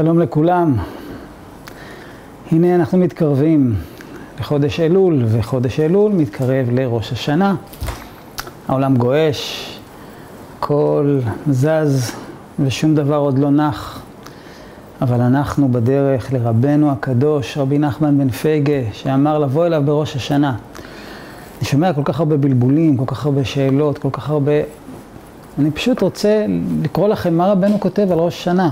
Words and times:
שלום 0.00 0.18
לכולם. 0.18 0.76
הנה 2.52 2.74
אנחנו 2.74 2.98
מתקרבים 2.98 3.74
לחודש 4.40 4.80
אלול, 4.80 5.22
וחודש 5.26 5.80
אלול 5.80 6.12
מתקרב 6.12 6.66
לראש 6.72 7.12
השנה. 7.12 7.54
העולם 8.68 8.96
גועש, 8.96 9.70
הכל 10.58 11.18
זז 11.50 12.12
ושום 12.58 12.94
דבר 12.94 13.16
עוד 13.16 13.38
לא 13.38 13.50
נח. 13.50 14.02
אבל 15.02 15.20
אנחנו 15.20 15.68
בדרך 15.68 16.32
לרבנו 16.32 16.90
הקדוש, 16.90 17.58
רבי 17.58 17.78
נחמן 17.78 18.18
בן 18.18 18.30
פייגה, 18.30 18.92
שאמר 18.92 19.38
לבוא 19.38 19.66
אליו 19.66 19.82
בראש 19.84 20.16
השנה. 20.16 20.56
אני 21.58 21.64
שומע 21.64 21.92
כל 21.92 22.02
כך 22.04 22.20
הרבה 22.20 22.36
בלבולים, 22.36 22.96
כל 22.96 23.04
כך 23.06 23.26
הרבה 23.26 23.44
שאלות, 23.44 23.98
כל 23.98 24.10
כך 24.12 24.30
הרבה... 24.30 24.52
אני 25.58 25.70
פשוט 25.70 26.00
רוצה 26.00 26.46
לקרוא 26.82 27.08
לכם 27.08 27.34
מה 27.34 27.52
רבנו 27.52 27.80
כותב 27.80 28.06
על 28.12 28.18
ראש 28.18 28.40
השנה. 28.40 28.70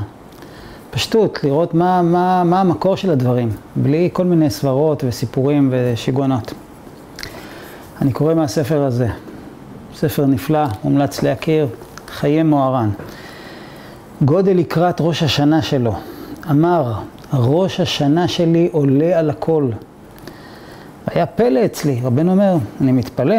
פשטות, 0.94 1.44
לראות 1.44 1.74
מה, 1.74 2.02
מה, 2.02 2.44
מה 2.44 2.60
המקור 2.60 2.96
של 2.96 3.10
הדברים, 3.10 3.48
בלי 3.76 4.08
כל 4.12 4.24
מיני 4.24 4.50
סברות 4.50 5.04
וסיפורים 5.06 5.68
ושיגעונות. 5.72 6.54
אני 8.02 8.12
קורא 8.12 8.34
מהספר 8.34 8.82
הזה, 8.82 9.08
ספר 9.94 10.26
נפלא, 10.26 10.64
מומלץ 10.84 11.22
להכיר, 11.22 11.66
חיי 12.08 12.42
מוהר"ן. 12.42 12.90
גודל 14.22 14.52
לקראת 14.52 15.00
ראש 15.00 15.22
השנה 15.22 15.62
שלו. 15.62 15.94
אמר, 16.50 16.92
ראש 17.32 17.80
השנה 17.80 18.28
שלי 18.28 18.68
עולה 18.72 19.18
על 19.18 19.30
הכל. 19.30 19.68
היה 21.06 21.26
פלא 21.26 21.64
אצלי, 21.64 22.00
רבנו 22.04 22.30
אומר, 22.30 22.56
אני 22.80 22.92
מתפלא, 22.92 23.38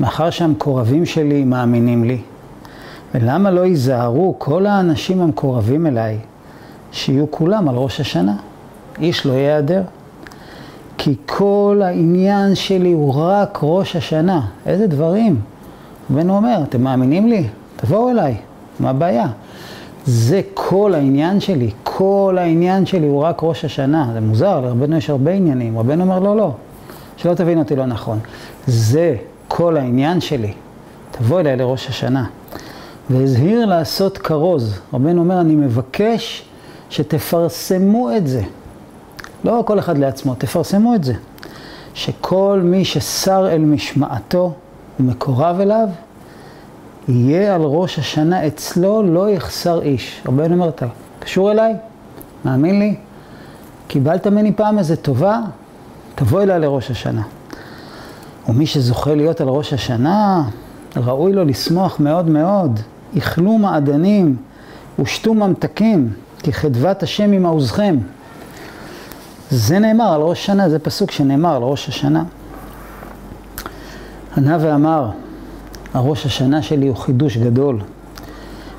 מאחר 0.00 0.30
שהמקורבים 0.30 1.06
שלי 1.06 1.44
מאמינים 1.44 2.04
לי. 2.04 2.20
ולמה 3.20 3.50
לא 3.50 3.60
ייזהרו 3.66 4.34
כל 4.38 4.66
האנשים 4.66 5.20
המקורבים 5.20 5.86
אליי, 5.86 6.18
שיהיו 6.92 7.30
כולם 7.30 7.68
על 7.68 7.74
ראש 7.74 8.00
השנה? 8.00 8.36
איש 8.98 9.26
לא 9.26 9.32
ייעדר. 9.32 9.82
כי 10.98 11.14
כל 11.26 11.80
העניין 11.84 12.54
שלי 12.54 12.92
הוא 12.92 13.14
רק 13.16 13.58
ראש 13.62 13.96
השנה. 13.96 14.40
איזה 14.66 14.86
דברים? 14.86 15.40
רבנו 16.10 16.36
אומר, 16.36 16.60
אתם 16.62 16.82
מאמינים 16.82 17.26
לי? 17.26 17.46
תבואו 17.76 18.10
אליי, 18.10 18.36
מה 18.80 18.90
הבעיה? 18.90 19.26
זה 20.04 20.40
כל 20.54 20.94
העניין 20.94 21.40
שלי, 21.40 21.70
כל 21.82 22.36
העניין 22.40 22.86
שלי 22.86 23.06
הוא 23.06 23.22
רק 23.22 23.42
ראש 23.42 23.64
השנה. 23.64 24.10
זה 24.12 24.20
מוזר, 24.20 24.60
לרבנו 24.60 24.96
יש 24.96 25.10
הרבה 25.10 25.30
עניינים. 25.30 25.78
רבנו 25.78 26.02
אומר, 26.02 26.18
לא, 26.18 26.36
לא, 26.36 26.52
שלא 27.16 27.34
תבין 27.34 27.58
אותי 27.58 27.76
לא 27.76 27.86
נכון. 27.86 28.18
זה 28.66 29.16
כל 29.48 29.76
העניין 29.76 30.20
שלי. 30.20 30.52
תבוא 31.10 31.40
אליי 31.40 31.56
לראש 31.56 31.88
השנה. 31.88 32.24
והזהיר 33.10 33.66
לעשות 33.66 34.18
כרוז. 34.18 34.78
רבנו 34.94 35.20
אומר, 35.20 35.40
אני 35.40 35.56
מבקש 35.56 36.44
שתפרסמו 36.90 38.16
את 38.16 38.26
זה. 38.26 38.42
לא 39.44 39.62
כל 39.66 39.78
אחד 39.78 39.98
לעצמו, 39.98 40.34
תפרסמו 40.34 40.94
את 40.94 41.04
זה. 41.04 41.14
שכל 41.94 42.60
מי 42.64 42.84
ששר 42.84 43.48
אל 43.52 43.58
משמעתו 43.58 44.52
ומקורב 45.00 45.60
אליו, 45.60 45.88
יהיה 47.08 47.54
על 47.54 47.62
ראש 47.62 47.98
השנה 47.98 48.46
אצלו, 48.46 49.02
לא 49.02 49.30
יחסר 49.30 49.82
איש. 49.82 50.22
רבנו 50.26 50.54
אומר, 50.54 50.68
אתה 50.68 50.86
קשור 51.18 51.50
אליי? 51.50 51.74
מאמין 52.44 52.78
לי? 52.78 52.96
קיבלת 53.88 54.26
ממני 54.26 54.52
פעם 54.52 54.78
איזה 54.78 54.96
טובה? 54.96 55.40
תבוא 56.14 56.42
אליי 56.42 56.60
לראש 56.60 56.90
השנה. 56.90 57.22
ומי 58.48 58.66
שזוכה 58.66 59.14
להיות 59.14 59.40
על 59.40 59.48
ראש 59.48 59.72
השנה, 59.72 60.42
ראוי 60.96 61.32
לו 61.32 61.44
לשמוח 61.44 62.00
מאוד 62.00 62.28
מאוד. 62.28 62.80
איכלו 63.16 63.58
מעדנים 63.58 64.36
ושתו 64.98 65.34
ממתקים, 65.34 66.12
כי 66.42 66.52
חדבת 66.52 67.02
השם 67.02 67.32
עמעוזכם. 67.32 67.96
זה 69.50 69.78
נאמר 69.78 70.12
על 70.12 70.20
ראש 70.20 70.40
השנה, 70.40 70.68
זה 70.68 70.78
פסוק 70.78 71.10
שנאמר 71.10 71.56
על 71.56 71.62
ראש 71.62 71.88
השנה. 71.88 72.24
ענה 74.36 74.58
ואמר, 74.60 75.10
הראש 75.94 76.26
השנה 76.26 76.62
שלי 76.62 76.88
הוא 76.88 76.96
חידוש 76.96 77.36
גדול, 77.36 77.80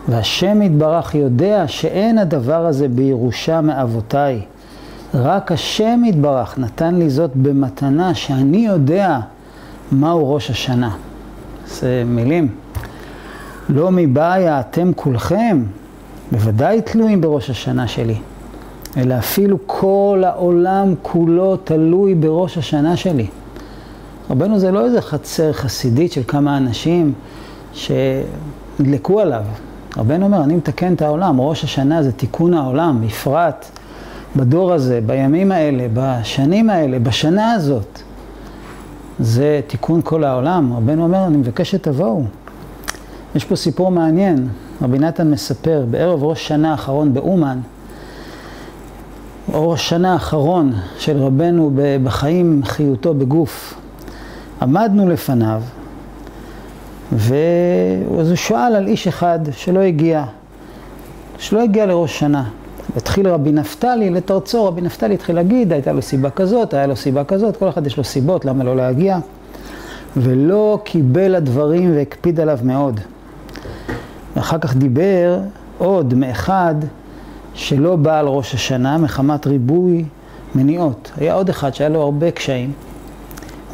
והשם 0.07 0.61
יתברך 0.61 1.15
יודע 1.15 1.67
שאין 1.67 2.17
הדבר 2.17 2.65
הזה 2.65 2.87
בירושה 2.87 3.61
מאבותיי. 3.61 4.41
רק 5.13 5.51
השם 5.51 6.01
יתברך 6.05 6.57
נתן 6.57 6.95
לי 6.95 7.09
זאת 7.09 7.31
במתנה, 7.35 8.13
שאני 8.13 8.57
יודע 8.57 9.19
מהו 9.91 10.33
ראש 10.33 10.49
השנה. 10.49 10.95
זה 11.67 12.03
מילים. 12.05 12.66
לא 13.69 13.91
מבעיה 13.91 14.59
אתם 14.59 14.91
כולכם, 14.95 15.63
בוודאי 16.31 16.81
תלויים 16.81 17.21
בראש 17.21 17.49
השנה 17.49 17.87
שלי, 17.87 18.15
אלא 18.97 19.17
אפילו 19.17 19.57
כל 19.65 20.23
העולם 20.25 20.93
כולו 21.01 21.57
תלוי 21.57 22.15
בראש 22.15 22.57
השנה 22.57 22.97
שלי. 22.97 23.27
רבנו 24.29 24.59
זה 24.59 24.71
לא 24.71 24.85
איזה 24.85 25.01
חצר 25.01 25.53
חסידית 25.53 26.11
של 26.11 26.21
כמה 26.27 26.57
אנשים 26.57 27.13
שנדלקו 27.73 29.19
עליו. 29.19 29.43
רבנו 29.97 30.25
אומר, 30.25 30.43
אני 30.43 30.55
מתקן 30.55 30.93
את 30.93 31.01
העולם, 31.01 31.41
ראש 31.41 31.63
השנה 31.63 32.03
זה 32.03 32.11
תיקון 32.11 32.53
העולם, 32.53 33.01
בפרט 33.01 33.65
בדור 34.35 34.73
הזה, 34.73 34.99
בימים 35.05 35.51
האלה, 35.51 35.87
בשנים 35.93 36.69
האלה, 36.69 36.99
בשנה 36.99 37.51
הזאת. 37.51 38.01
זה 39.19 39.61
תיקון 39.67 40.01
כל 40.03 40.23
העולם. 40.23 40.73
רבנו 40.73 41.03
אומר, 41.03 41.27
אני 41.27 41.37
מבקש 41.37 41.71
שתבואו. 41.71 42.23
יש 43.37 43.45
פה 43.45 43.55
סיפור 43.55 43.91
מעניין, 43.91 44.47
רבי 44.81 44.99
נתן 44.99 45.31
מספר, 45.31 45.85
בערב 45.89 46.23
ראש 46.23 46.47
שנה 46.47 46.71
האחרון 46.71 47.13
באומן, 47.13 47.59
ראש 49.53 49.89
שנה 49.89 50.13
האחרון 50.13 50.73
של 50.97 51.17
רבנו 51.17 51.71
בחיים, 52.03 52.61
חיותו 52.65 53.13
בגוף, 53.13 53.73
עמדנו 54.61 55.09
לפניו, 55.09 55.61
ואז 57.11 58.29
הוא 58.29 58.35
שאל 58.35 58.75
על 58.75 58.87
איש 58.87 59.07
אחד 59.07 59.39
שלא 59.51 59.79
הגיע, 59.79 60.23
שלא 61.37 61.61
הגיע 61.61 61.85
לראש 61.85 62.19
שנה. 62.19 62.43
התחיל 62.95 63.27
רבי 63.27 63.51
נפתלי 63.51 64.09
לתרצו, 64.09 64.65
רבי 64.65 64.81
נפתלי 64.81 65.13
התחיל 65.13 65.35
להגיד, 65.35 65.73
הייתה 65.73 65.91
לו 65.91 66.01
סיבה 66.01 66.29
כזאת, 66.29 66.73
היה 66.73 66.87
לו 66.87 66.95
סיבה 66.95 67.23
כזאת, 67.23 67.57
כל 67.57 67.69
אחד 67.69 67.87
יש 67.87 67.97
לו 67.97 68.03
סיבות 68.03 68.45
למה 68.45 68.63
לא 68.63 68.75
להגיע, 68.75 69.19
ולא 70.17 70.79
קיבל 70.83 71.35
הדברים 71.35 71.95
והקפיד 71.95 72.39
עליו 72.39 72.59
מאוד. 72.63 72.99
ואחר 74.37 74.57
כך 74.57 74.75
דיבר 74.75 75.39
עוד 75.77 76.13
מאחד 76.13 76.75
שלא 77.53 77.95
בא 77.95 78.19
על 78.19 78.27
ראש 78.27 78.53
השנה 78.53 78.97
מחמת 78.97 79.47
ריבוי 79.47 80.05
מניעות. 80.55 81.11
היה 81.17 81.33
עוד 81.33 81.49
אחד 81.49 81.73
שהיה 81.73 81.89
לו 81.89 82.01
הרבה 82.01 82.31
קשיים. 82.31 82.71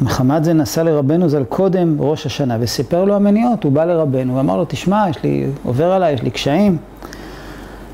מחמת 0.02 0.44
זה 0.44 0.52
נסע 0.52 0.82
לרבנו 0.82 1.28
ז"ל 1.28 1.44
קודם 1.44 1.96
ראש 1.98 2.26
השנה 2.26 2.56
וסיפר 2.60 3.04
לו 3.04 3.14
המניעות, 3.14 3.64
הוא 3.64 3.72
בא 3.72 3.84
לרבנו 3.84 4.36
ואמר 4.36 4.56
לו, 4.56 4.64
תשמע, 4.68 5.06
יש 5.10 5.22
לי, 5.22 5.46
עובר 5.64 5.92
עליי, 5.92 6.14
יש 6.14 6.22
לי 6.22 6.30
קשיים. 6.30 6.76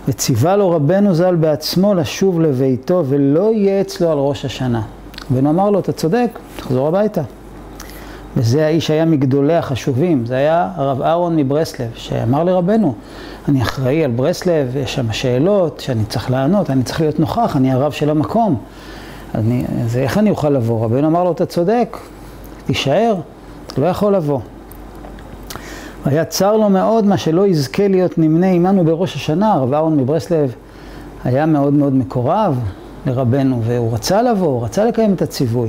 וציווה 0.08 0.56
לו 0.56 0.70
רבנו 0.70 1.14
ז"ל 1.14 1.34
בעצמו 1.34 1.94
לשוב 1.94 2.40
לביתו 2.40 3.04
ולא 3.08 3.52
יהיה 3.52 3.80
אצלו 3.80 4.10
על 4.12 4.18
ראש 4.18 4.44
השנה. 4.44 4.82
רבנו 5.30 5.50
אמר 5.50 5.70
לו, 5.70 5.78
אתה 5.78 5.92
צודק, 5.92 6.38
תחזור 6.56 6.88
הביתה. 6.88 7.22
וזה 8.36 8.66
האיש 8.66 8.90
היה 8.90 9.04
מגדולי 9.04 9.54
החשובים, 9.54 10.26
זה 10.26 10.36
היה 10.36 10.70
הרב 10.76 11.02
אהרון 11.02 11.36
מברסלב, 11.36 11.90
שאמר 11.94 12.44
לרבנו, 12.44 12.94
אני 13.48 13.62
אחראי 13.62 14.04
על 14.04 14.10
ברסלב, 14.10 14.76
יש 14.76 14.94
שם 14.94 15.12
שאלות 15.12 15.80
שאני 15.80 16.04
צריך 16.04 16.30
לענות, 16.30 16.70
אני 16.70 16.82
צריך 16.82 17.00
להיות 17.00 17.20
נוכח, 17.20 17.56
אני 17.56 17.72
הרב 17.72 17.92
של 17.92 18.10
המקום. 18.10 18.56
אני, 19.34 19.64
אז 19.84 19.96
איך 19.96 20.18
אני 20.18 20.30
אוכל 20.30 20.50
לבוא? 20.50 20.84
רבנו 20.84 21.06
אמר 21.06 21.24
לו, 21.24 21.32
אתה 21.32 21.46
צודק, 21.46 21.96
תישאר, 22.66 23.14
אתה 23.66 23.80
לא 23.80 23.86
יכול 23.86 24.14
לבוא. 24.14 24.40
והיה 26.06 26.24
צר 26.24 26.56
לו 26.56 26.70
מאוד 26.70 27.06
מה 27.06 27.16
שלא 27.16 27.46
יזכה 27.46 27.88
להיות 27.88 28.18
נמנה 28.18 28.46
עמנו 28.46 28.84
בראש 28.84 29.16
השנה, 29.16 29.52
הרב 29.52 29.72
אהרון 29.72 29.96
מברסלב 29.96 30.54
היה 31.24 31.46
מאוד 31.46 31.72
מאוד 31.72 31.94
מקורב 31.94 32.60
לרבנו, 33.06 33.62
והוא 33.62 33.94
רצה 33.94 34.22
לבוא, 34.22 34.46
הוא 34.46 34.64
רצה 34.64 34.84
לקיים 34.84 35.14
את 35.14 35.22
הציווי. 35.22 35.68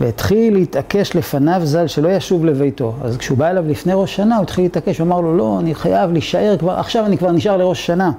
והתחיל 0.00 0.54
להתעקש 0.54 1.16
לפניו 1.16 1.60
ז"ל 1.64 1.86
שלא 1.86 2.08
ישוב 2.08 2.44
לביתו. 2.44 2.94
אז 3.04 3.16
כשהוא 3.16 3.38
בא 3.38 3.50
אליו 3.50 3.64
לפני 3.68 3.92
ראש 3.94 4.16
שנה, 4.16 4.36
הוא 4.36 4.42
התחיל 4.42 4.64
להתעקש, 4.64 4.98
הוא 4.98 5.06
אמר 5.06 5.20
לו, 5.20 5.36
לא, 5.36 5.56
אני 5.60 5.74
חייב 5.74 6.12
להישאר 6.12 6.56
כבר, 6.58 6.72
עכשיו 6.72 7.06
אני 7.06 7.18
כבר 7.18 7.32
נשאר 7.32 7.56
לראש 7.56 7.86
שנה. 7.86 8.12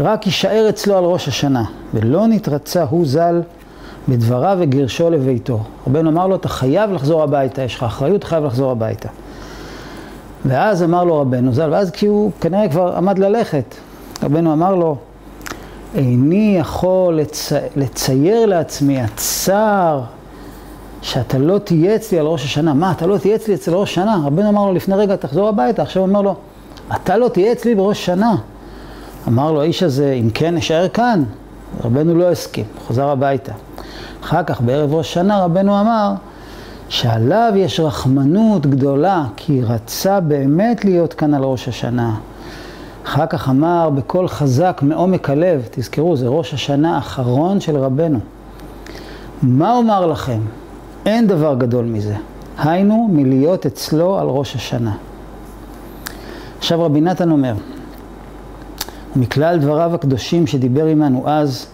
רק 0.00 0.26
יישאר 0.26 0.66
אצלו 0.68 0.98
על 0.98 1.04
ראש 1.04 1.28
השנה, 1.28 1.64
ולא 1.94 2.26
נתרצה 2.26 2.84
הוא 2.90 3.06
ז"ל 3.06 3.42
בדבריו 4.08 4.58
וגרשו 4.60 5.10
לביתו. 5.10 5.60
רבנו 5.86 6.10
אמר 6.10 6.26
לו, 6.26 6.36
אתה 6.36 6.48
חייב 6.48 6.90
לחזור 6.92 7.22
הביתה, 7.22 7.62
יש 7.62 7.74
לך 7.74 7.82
אחריות, 7.82 8.24
חייב 8.24 8.44
לחזור 8.44 8.70
הביתה. 8.70 9.08
ואז 10.44 10.82
אמר 10.82 11.04
לו 11.04 11.20
רבנו 11.20 11.52
ז"ל, 11.52 11.68
ואז 11.72 11.90
כי 11.90 12.06
הוא 12.06 12.30
כנראה 12.40 12.68
כבר 12.68 12.96
עמד 12.96 13.18
ללכת, 13.18 13.74
רבנו 14.22 14.52
אמר 14.52 14.74
לו, 14.74 14.96
איני 15.94 16.56
יכול 16.60 17.14
לצ... 17.14 17.52
לצייר 17.76 18.46
לעצמי 18.46 19.00
הצער 19.00 20.02
שאתה 21.04 21.38
לא 21.38 21.58
תהיה 21.58 21.96
אצלי 21.96 22.18
על 22.18 22.26
ראש 22.26 22.44
השנה. 22.44 22.74
מה, 22.74 22.92
אתה 22.92 23.06
לא 23.06 23.18
תהיה 23.18 23.36
אצלי 23.36 23.54
אצל 23.54 23.74
ראש 23.74 23.90
השנה? 23.90 24.20
רבנו 24.24 24.48
אמר 24.48 24.66
לו 24.66 24.72
לפני 24.72 24.94
רגע, 24.94 25.16
תחזור 25.16 25.48
הביתה, 25.48 25.82
עכשיו 25.82 26.02
הוא 26.02 26.08
אומר 26.08 26.22
לו, 26.22 26.34
אתה 26.96 27.16
לא 27.16 27.28
תהיה 27.28 27.52
אצלי 27.52 27.74
בראש 27.74 28.02
השנה. 28.02 28.36
אמר 29.28 29.52
לו 29.52 29.60
האיש 29.60 29.82
הזה, 29.82 30.12
אם 30.12 30.30
כן 30.30 30.54
נשאר 30.54 30.88
כאן, 30.88 31.24
רבנו 31.84 32.14
לא 32.14 32.30
הסכים, 32.30 32.64
חוזר 32.86 33.08
הביתה. 33.08 33.52
אחר 34.24 34.42
כך 34.42 34.60
בערב 34.60 34.94
ראש 34.94 35.14
שנה 35.14 35.44
רבנו 35.44 35.80
אמר 35.80 36.12
שעליו 36.88 37.52
יש 37.56 37.80
רחמנות 37.80 38.66
גדולה, 38.66 39.24
כי 39.36 39.62
רצה 39.62 40.20
באמת 40.20 40.84
להיות 40.84 41.14
כאן 41.14 41.34
על 41.34 41.44
ראש 41.44 41.68
השנה. 41.68 42.14
אחר 43.06 43.26
כך 43.26 43.48
אמר 43.48 43.90
בקול 43.90 44.28
חזק 44.28 44.80
מעומק 44.82 45.30
הלב, 45.30 45.68
תזכרו, 45.70 46.16
זה 46.16 46.28
ראש 46.28 46.54
השנה 46.54 46.96
האחרון 46.96 47.60
של 47.60 47.76
רבנו. 47.76 48.18
מה 49.42 49.74
אומר 49.74 50.06
לכם? 50.06 50.38
אין 51.06 51.26
דבר 51.26 51.54
גדול 51.54 51.84
מזה. 51.84 52.14
היינו 52.58 53.08
מלהיות 53.12 53.66
אצלו 53.66 54.18
על 54.18 54.26
ראש 54.26 54.56
השנה. 54.56 54.96
עכשיו 56.58 56.82
רבי 56.82 57.00
נתן 57.00 57.30
אומר, 57.30 57.54
מכלל 59.16 59.58
דבריו 59.58 59.94
הקדושים 59.94 60.46
שדיבר 60.46 60.86
עמנו 60.86 61.22
אז, 61.28 61.66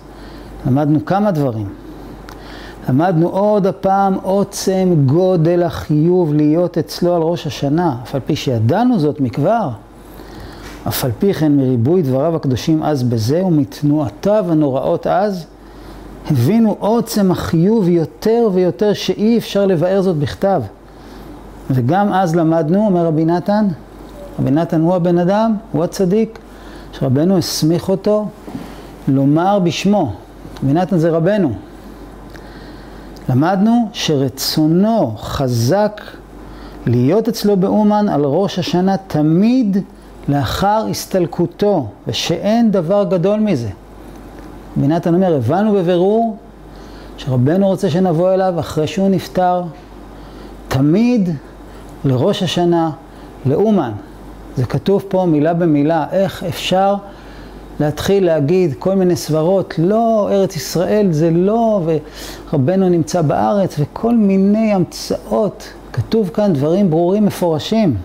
למדנו 0.67 1.05
כמה 1.05 1.31
דברים. 1.31 1.69
למדנו 2.89 3.29
עוד 3.29 3.67
הפעם 3.67 4.15
עוצם 4.23 4.95
גודל 5.07 5.63
החיוב 5.63 6.35
להיות 6.35 6.79
אצלו 6.79 7.15
על 7.15 7.23
ראש 7.23 7.47
השנה, 7.47 7.97
אף 8.03 8.15
על 8.15 8.21
פי 8.27 8.37
שידענו 8.37 8.99
זאת 8.99 9.21
מכבר. 9.21 9.71
אף 10.89 11.05
על 11.05 11.11
פי 11.19 11.35
כן 11.35 11.57
מריבוי 11.57 12.03
דבריו 12.03 12.37
הקדושים 12.37 12.83
אז 12.83 13.03
בזה 13.03 13.45
ומתנועותיו 13.45 14.45
הנוראות 14.49 15.07
אז, 15.07 15.47
הבינו 16.27 16.77
עוצם 16.79 17.31
החיוב 17.31 17.89
יותר 17.89 18.49
ויותר 18.53 18.93
שאי 18.93 19.39
אפשר 19.39 19.67
לבאר 19.67 20.03
זאת 20.03 20.17
בכתב. 20.17 20.63
וגם 21.71 22.13
אז 22.13 22.37
למדנו, 22.37 22.87
אומר 22.87 23.07
רבי 23.07 23.25
נתן, 23.25 23.67
רבי 24.39 24.51
נתן 24.51 24.81
הוא 24.81 24.95
הבן 24.95 25.19
אדם, 25.19 25.55
הוא 25.73 25.85
הצדיק, 25.85 26.39
שרבנו 26.93 27.39
הסמיך 27.39 27.89
אותו 27.89 28.29
לומר 29.09 29.59
בשמו. 29.59 30.13
רבי 30.63 30.73
נתן 30.73 30.99
זה 30.99 31.11
רבנו. 31.11 31.53
למדנו 33.29 33.89
שרצונו 33.93 35.15
חזק 35.17 36.01
להיות 36.87 37.29
אצלו 37.29 37.57
באומן 37.57 38.09
על 38.09 38.25
ראש 38.25 38.59
השנה 38.59 38.97
תמיד 38.97 39.77
לאחר 40.29 40.87
הסתלקותו, 40.91 41.89
ושאין 42.07 42.71
דבר 42.71 43.05
גדול 43.05 43.41
מזה. 43.41 43.69
רבי 44.77 44.89
נתן 44.89 45.15
אומר, 45.15 45.35
הבנו 45.35 45.73
בבירור 45.73 46.37
שרבנו 47.17 47.67
רוצה 47.67 47.91
שנבוא 47.91 48.35
אליו 48.35 48.55
אחרי 48.61 48.87
שהוא 48.87 49.09
נפטר, 49.09 49.63
תמיד 50.69 51.31
לראש 52.05 52.43
השנה, 52.43 52.91
לאומן. 53.47 53.93
זה 54.57 54.67
כתוב 54.67 55.05
פה 55.09 55.27
מילה 55.27 55.55
במילה, 55.55 56.07
איך 56.13 56.45
אפשר 56.45 56.95
להתחיל 57.81 58.27
להגיד 58.27 58.75
כל 58.79 58.95
מיני 58.95 59.17
סברות, 59.17 59.75
לא, 59.79 60.29
ארץ 60.33 60.57
ישראל 60.57 61.07
זה 61.11 61.31
לא, 61.31 61.89
ורבנו 62.53 62.89
נמצא 62.89 63.23
בארץ, 63.23 63.77
וכל 63.79 64.15
מיני 64.15 64.73
המצאות. 64.73 65.69
כתוב 65.93 66.31
כאן 66.35 66.53
דברים 66.53 66.91
ברורים 66.91 67.25
מפורשים. 67.25 67.97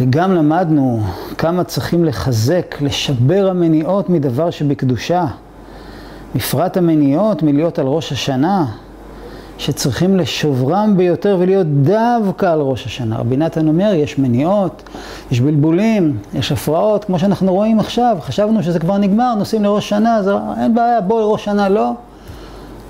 וגם 0.00 0.34
למדנו 0.34 1.00
כמה 1.38 1.64
צריכים 1.64 2.04
לחזק, 2.04 2.76
לשבר 2.80 3.48
המניעות 3.50 4.10
מדבר 4.10 4.50
שבקדושה. 4.50 5.26
בפרט 6.34 6.76
המניעות 6.76 7.42
מלהיות 7.42 7.78
על 7.78 7.86
ראש 7.86 8.12
השנה, 8.12 8.66
שצריכים 9.58 10.16
לשוברם 10.16 10.96
ביותר 10.96 11.36
ולהיות 11.40 11.66
דווקא 11.66 12.46
על 12.46 12.60
ראש 12.60 12.86
השנה. 12.86 13.16
רבי 13.18 13.36
נתן 13.36 13.68
אומר, 13.68 13.92
יש 13.94 14.18
מניעות, 14.18 14.82
יש 15.30 15.40
בלבולים, 15.40 16.18
יש 16.34 16.52
הפרעות, 16.52 17.04
כמו 17.04 17.18
שאנחנו 17.18 17.54
רואים 17.54 17.80
עכשיו. 17.80 18.16
חשבנו 18.20 18.62
שזה 18.62 18.78
כבר 18.78 18.98
נגמר, 18.98 19.34
נוסעים 19.34 19.64
לראש 19.64 19.88
שנה, 19.88 20.16
אז 20.16 20.30
אין 20.60 20.74
בעיה, 20.74 21.00
בואי 21.00 21.24
ראש 21.26 21.44
שנה, 21.44 21.68
לא. 21.68 21.92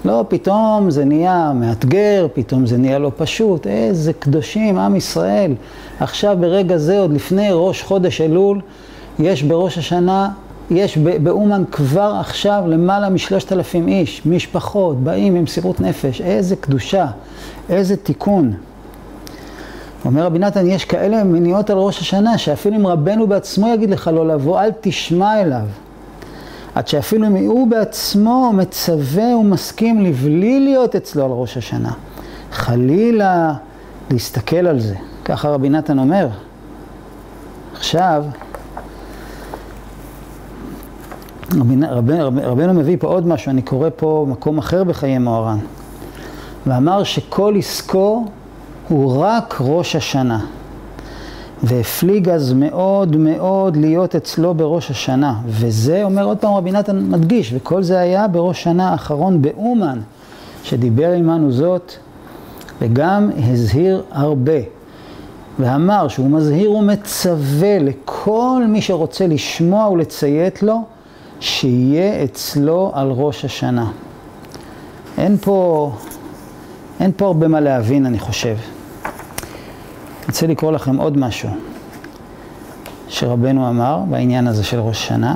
לא, 0.05 0.25
פתאום 0.29 0.91
זה 0.91 1.05
נהיה 1.05 1.53
מאתגר, 1.55 2.27
פתאום 2.35 2.67
זה 2.67 2.77
נהיה 2.77 2.99
לא 2.99 3.13
פשוט. 3.17 3.67
איזה 3.67 4.13
קדושים, 4.13 4.79
עם 4.79 4.97
ישראל. 4.97 5.53
עכשיו 6.01 6.37
ברגע 6.41 6.77
זה, 6.77 6.99
עוד 6.99 7.13
לפני 7.13 7.49
ראש 7.53 7.83
חודש 7.83 8.21
אלול, 8.21 8.61
יש 9.19 9.43
בראש 9.43 9.79
השנה, 9.79 10.29
יש 10.71 10.99
באומן 10.99 11.65
כבר 11.73 12.17
עכשיו 12.21 12.63
למעלה 12.67 13.09
משלושת 13.09 13.53
אלפים 13.53 13.89
איש, 13.89 14.27
משפחות, 14.27 15.01
באים 15.01 15.35
עם 15.35 15.47
סירות 15.47 15.81
נפש. 15.81 16.21
איזה 16.21 16.57
קדושה, 16.57 17.07
איזה 17.69 17.97
תיקון. 17.97 18.53
אומר 20.05 20.23
רבי 20.23 20.39
נתן, 20.39 20.67
יש 20.67 20.85
כאלה 20.85 21.25
מניעות 21.25 21.71
על 21.71 21.79
ראש 21.79 22.01
השנה, 22.01 22.39
שאפילו 22.39 22.77
אם 22.77 22.87
רבנו 22.87 23.27
בעצמו 23.27 23.69
יגיד 23.69 23.91
לך 23.91 24.11
לא 24.15 24.29
לבוא, 24.29 24.61
אל 24.61 24.71
תשמע 24.81 25.41
אליו. 25.41 25.67
עד 26.75 26.89
שאפילו 26.89 27.27
אם 27.27 27.37
הוא 27.37 27.69
בעצמו 27.69 28.53
מצווה 28.53 29.37
ומסכים 29.37 30.01
לבלי 30.01 30.61
להיות 30.61 30.97
אצלו 30.97 31.25
על 31.25 31.31
ראש 31.31 31.57
השנה. 31.57 31.93
חלילה 32.53 33.55
להסתכל 34.11 34.67
על 34.67 34.81
זה. 34.81 34.95
ככה 35.25 35.49
רבי 35.49 35.69
נתן 35.69 35.99
אומר. 35.99 36.29
עכשיו, 37.73 38.25
רבינו, 41.61 41.87
רבינו 42.43 42.75
מביא 42.75 42.97
פה 43.01 43.07
עוד 43.07 43.27
משהו, 43.27 43.51
אני 43.51 43.63
קורא 43.63 43.89
פה 43.97 44.27
מקום 44.29 44.59
אחר 44.59 44.85
בחיי 44.85 45.19
מוהר"ן. 45.19 45.59
ואמר 46.67 47.05
שכל 47.05 47.55
עסקו 47.59 48.25
הוא 48.89 49.19
רק 49.19 49.55
ראש 49.61 49.97
השנה. 49.97 50.41
והפליג 51.67 52.29
אז 52.29 52.53
מאוד 52.53 53.17
מאוד 53.17 53.77
להיות 53.77 54.15
אצלו 54.15 54.55
בראש 54.55 54.91
השנה. 54.91 55.35
וזה, 55.47 56.05
אומר 56.05 56.25
עוד 56.25 56.39
פעם 56.39 56.53
רבי 56.55 56.73
נתן 56.73 57.11
מדגיש, 57.11 57.53
וכל 57.57 57.83
זה 57.83 57.99
היה 57.99 58.29
בראש 58.29 58.63
שנה 58.63 58.89
האחרון 58.89 59.43
באומן, 59.43 60.01
שדיבר 60.63 61.11
עמנו 61.11 61.53
זאת, 61.53 61.93
וגם 62.81 63.31
הזהיר 63.37 64.03
הרבה. 64.11 64.61
ואמר 65.59 66.09
שהוא 66.09 66.31
מזהיר 66.31 66.73
ומצווה 66.73 67.79
לכל 67.79 68.65
מי 68.69 68.83
שרוצה 68.83 69.27
לשמוע 69.27 69.89
ולציית 69.89 70.63
לו, 70.63 70.83
שיהיה 71.41 72.25
אצלו 72.25 72.91
על 72.95 73.11
ראש 73.11 73.45
השנה. 73.45 73.91
אין 75.19 75.37
פה, 75.37 75.93
אין 77.01 77.11
פה 77.17 77.27
הרבה 77.27 77.49
מה 77.49 77.61
להבין, 77.61 78.07
אני 78.07 78.19
חושב. 78.19 78.57
רוצה 80.27 80.47
לקרוא 80.47 80.73
לכם 80.73 80.97
עוד 80.97 81.19
משהו 81.19 81.51
שרבנו 83.09 83.69
אמר 83.69 84.03
בעניין 84.11 84.47
הזה 84.47 84.65
של 84.65 84.79
ראש 84.79 85.09
שנה. 85.09 85.35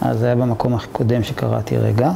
אז 0.00 0.18
זה 0.18 0.26
היה 0.26 0.34
במקום 0.36 0.74
הקודם 0.74 1.22
שקראתי 1.22 1.76
רגע. 1.76 2.12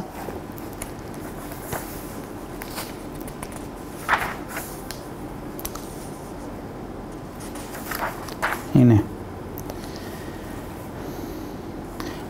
הנה. 8.75 8.95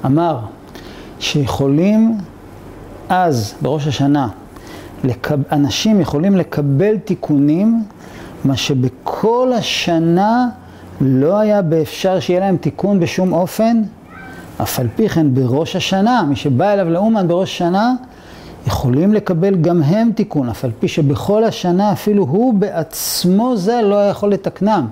אמר 0.05 0.39
שיכולים 1.19 2.17
אז, 3.09 3.53
בראש 3.61 3.87
השנה, 3.87 4.27
לקב... 5.03 5.37
אנשים 5.51 6.01
יכולים 6.01 6.35
לקבל 6.35 6.97
תיקונים 6.97 7.83
מה 8.45 8.57
שבכל 8.57 9.51
השנה 9.53 10.47
לא 11.01 11.39
היה 11.39 11.61
באפשר 11.61 12.19
שיהיה 12.19 12.39
להם 12.39 12.57
תיקון 12.57 12.99
בשום 12.99 13.33
אופן, 13.33 13.81
אף 14.61 14.79
על 14.79 14.87
פי 14.95 15.09
כן 15.09 15.33
בראש 15.33 15.75
השנה, 15.75 16.23
מי 16.29 16.35
שבא 16.35 16.73
אליו 16.73 16.89
לאומן 16.89 17.27
בראש 17.27 17.49
השנה, 17.55 17.93
יכולים 18.67 19.13
לקבל 19.13 19.55
גם 19.55 19.83
הם 19.83 20.11
תיקון, 20.15 20.49
אף 20.49 20.65
על 20.65 20.71
פי 20.79 20.87
שבכל 20.87 21.43
השנה 21.43 21.91
אפילו 21.91 22.23
הוא 22.23 22.53
בעצמו 22.53 23.57
זה 23.57 23.81
לא 23.81 24.09
יכול 24.09 24.31
לתקנם. 24.31 24.87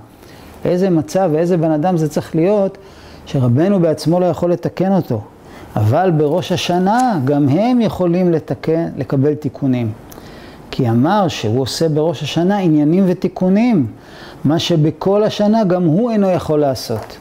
איזה 0.66 0.90
מצב 0.90 1.30
ואיזה 1.34 1.58
בן 1.58 1.72
אדם 1.72 1.98
זה 1.98 2.10
צריך 2.10 2.36
להיות, 2.36 2.78
שרבנו 3.26 3.80
בעצמו 3.80 4.20
לא 4.20 4.26
יכול 4.26 4.52
לתקן 4.52 4.92
אותו. 4.92 5.22
אבל 5.76 6.12
בראש 6.12 6.52
השנה 6.52 7.20
גם 7.26 7.50
הם 7.50 7.82
יכולים 7.82 8.32
לתקן, 8.32 8.88
לקבל 8.98 9.34
תיקונים. 9.34 9.92
כי 10.80 10.90
אמר 10.90 11.28
שהוא 11.28 11.62
עושה 11.62 11.90
בראש 11.90 12.24
השנה 12.24 12.58
עניינים 12.58 13.04
ותיקונים, 13.08 13.88
מה 14.44 14.60
שבכל 14.60 15.24
השנה 15.24 15.64
גם 15.64 15.84
הוא 15.84 16.12
אינו 16.12 16.30
יכול 16.30 16.60
לעשות. 16.60 17.18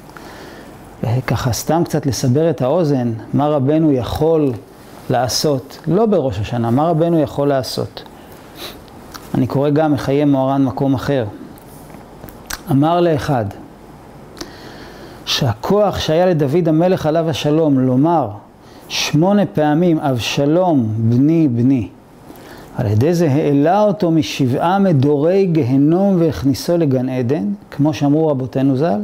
וככה 1.04 1.52
סתם 1.52 1.82
קצת 1.84 2.06
לסבר 2.06 2.50
את 2.50 2.62
האוזן, 2.62 3.12
מה 3.32 3.48
רבנו 3.48 3.92
יכול 3.92 4.52
לעשות, 5.10 5.78
לא 5.86 6.06
בראש 6.06 6.38
השנה, 6.38 6.70
מה 6.70 6.88
רבנו 6.88 7.18
יכול 7.18 7.48
לעשות. 7.48 8.02
אני 9.34 9.46
קורא 9.46 9.70
גם 9.70 9.92
מחיי 9.92 10.24
מוהר"ן 10.24 10.64
מקום 10.64 10.94
אחר. 10.94 11.24
אמר 12.70 13.00
לאחד, 13.00 13.44
שהכוח 15.24 16.00
שהיה 16.00 16.26
לדוד 16.26 16.68
המלך 16.68 17.06
עליו 17.06 17.30
השלום 17.30 17.78
לומר 17.78 18.28
שמונה 18.88 19.46
פעמים 19.46 19.98
אבשלום 19.98 20.88
בני 20.98 21.48
בני 21.48 21.88
על 22.78 22.86
ידי 22.86 23.14
זה 23.14 23.30
העלה 23.30 23.82
אותו 23.82 24.10
משבעה 24.10 24.78
מדורי 24.78 25.46
גהנום 25.46 26.16
והכניסו 26.20 26.78
לגן 26.78 27.08
עדן, 27.08 27.44
כמו 27.70 27.94
שאמרו 27.94 28.28
רבותינו 28.28 28.76
ז"ל, 28.76 29.00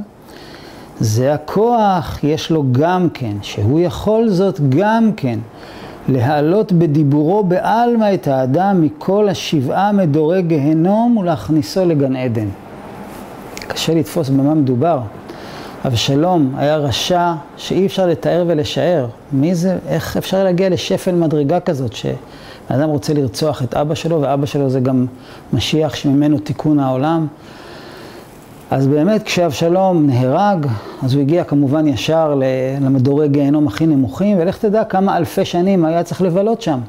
זה 1.00 1.34
הכוח, 1.34 2.18
יש 2.22 2.50
לו 2.50 2.64
גם 2.72 3.08
כן, 3.14 3.36
שהוא 3.42 3.80
יכול 3.80 4.28
זאת 4.28 4.60
גם 4.68 5.10
כן, 5.16 5.38
להעלות 6.08 6.72
בדיבורו 6.72 7.44
בעלמא 7.44 8.14
את 8.14 8.28
האדם 8.28 8.82
מכל 8.82 9.28
השבעה 9.28 9.92
מדורי 9.92 10.42
גיהנום 10.42 11.16
ולהכניסו 11.16 11.84
לגן 11.84 12.16
עדן. 12.16 12.48
קשה 13.68 13.94
לתפוס 13.94 14.28
במה 14.28 14.54
מדובר. 14.54 15.00
אבשלום 15.86 16.54
היה 16.56 16.76
רשע 16.76 17.32
שאי 17.56 17.86
אפשר 17.86 18.06
לתאר 18.06 18.44
ולשער. 18.46 19.06
מי 19.32 19.54
זה, 19.54 19.76
איך 19.88 20.16
אפשר 20.16 20.44
להגיע 20.44 20.68
לשפל 20.68 21.14
מדרגה 21.14 21.60
כזאת, 21.60 21.92
שאדם 22.68 22.88
רוצה 22.88 23.14
לרצוח 23.14 23.62
את 23.62 23.74
אבא 23.74 23.94
שלו, 23.94 24.22
ואבא 24.22 24.46
שלו 24.46 24.70
זה 24.70 24.80
גם 24.80 25.06
משיח 25.52 25.94
שממנו 25.94 26.38
תיקון 26.38 26.78
העולם. 26.78 27.26
אז 28.70 28.86
באמת 28.86 29.22
כשאבשלום 29.22 30.06
נהרג, 30.06 30.66
אז 31.02 31.14
הוא 31.14 31.22
הגיע 31.22 31.44
כמובן 31.44 31.88
ישר 31.88 32.40
למדורי 32.80 33.28
גיהנום 33.28 33.66
הכי 33.68 33.86
נמוכים, 33.86 34.38
ולך 34.40 34.58
תדע 34.58 34.84
כמה 34.84 35.16
אלפי 35.16 35.44
שנים 35.44 35.84
היה 35.84 36.02
צריך 36.02 36.22
לבלות 36.22 36.62
שם. 36.62 36.80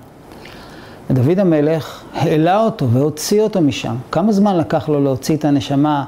ודוד 1.10 1.39
המלך 1.39 2.01
העלה 2.13 2.60
אותו 2.60 2.89
והוציא 2.89 3.41
אותו 3.41 3.62
משם. 3.62 3.96
כמה 4.12 4.32
זמן 4.32 4.58
לקח 4.58 4.89
לו 4.89 5.03
להוציא 5.03 5.36
את 5.36 5.46
הנשמה 5.46 6.05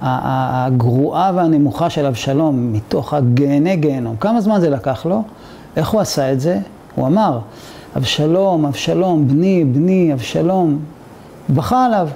הגרועה 0.00 1.32
והנמוכה 1.34 1.90
של 1.90 2.06
אבשלום 2.06 2.72
מתוך 2.72 3.14
הגהני 3.14 3.76
גיהנום? 3.76 4.16
כמה 4.16 4.40
זמן 4.40 4.60
זה 4.60 4.70
לקח 4.70 5.06
לו? 5.06 5.22
איך 5.76 5.88
הוא 5.88 6.00
עשה 6.00 6.32
את 6.32 6.40
זה? 6.40 6.58
הוא 6.94 7.06
אמר, 7.06 7.38
אבשלום, 7.96 8.66
אבשלום, 8.66 9.28
בני, 9.28 9.64
בני, 9.64 10.12
אבשלום, 10.12 10.78
בכה 11.50 11.86
עליו. 11.86 12.08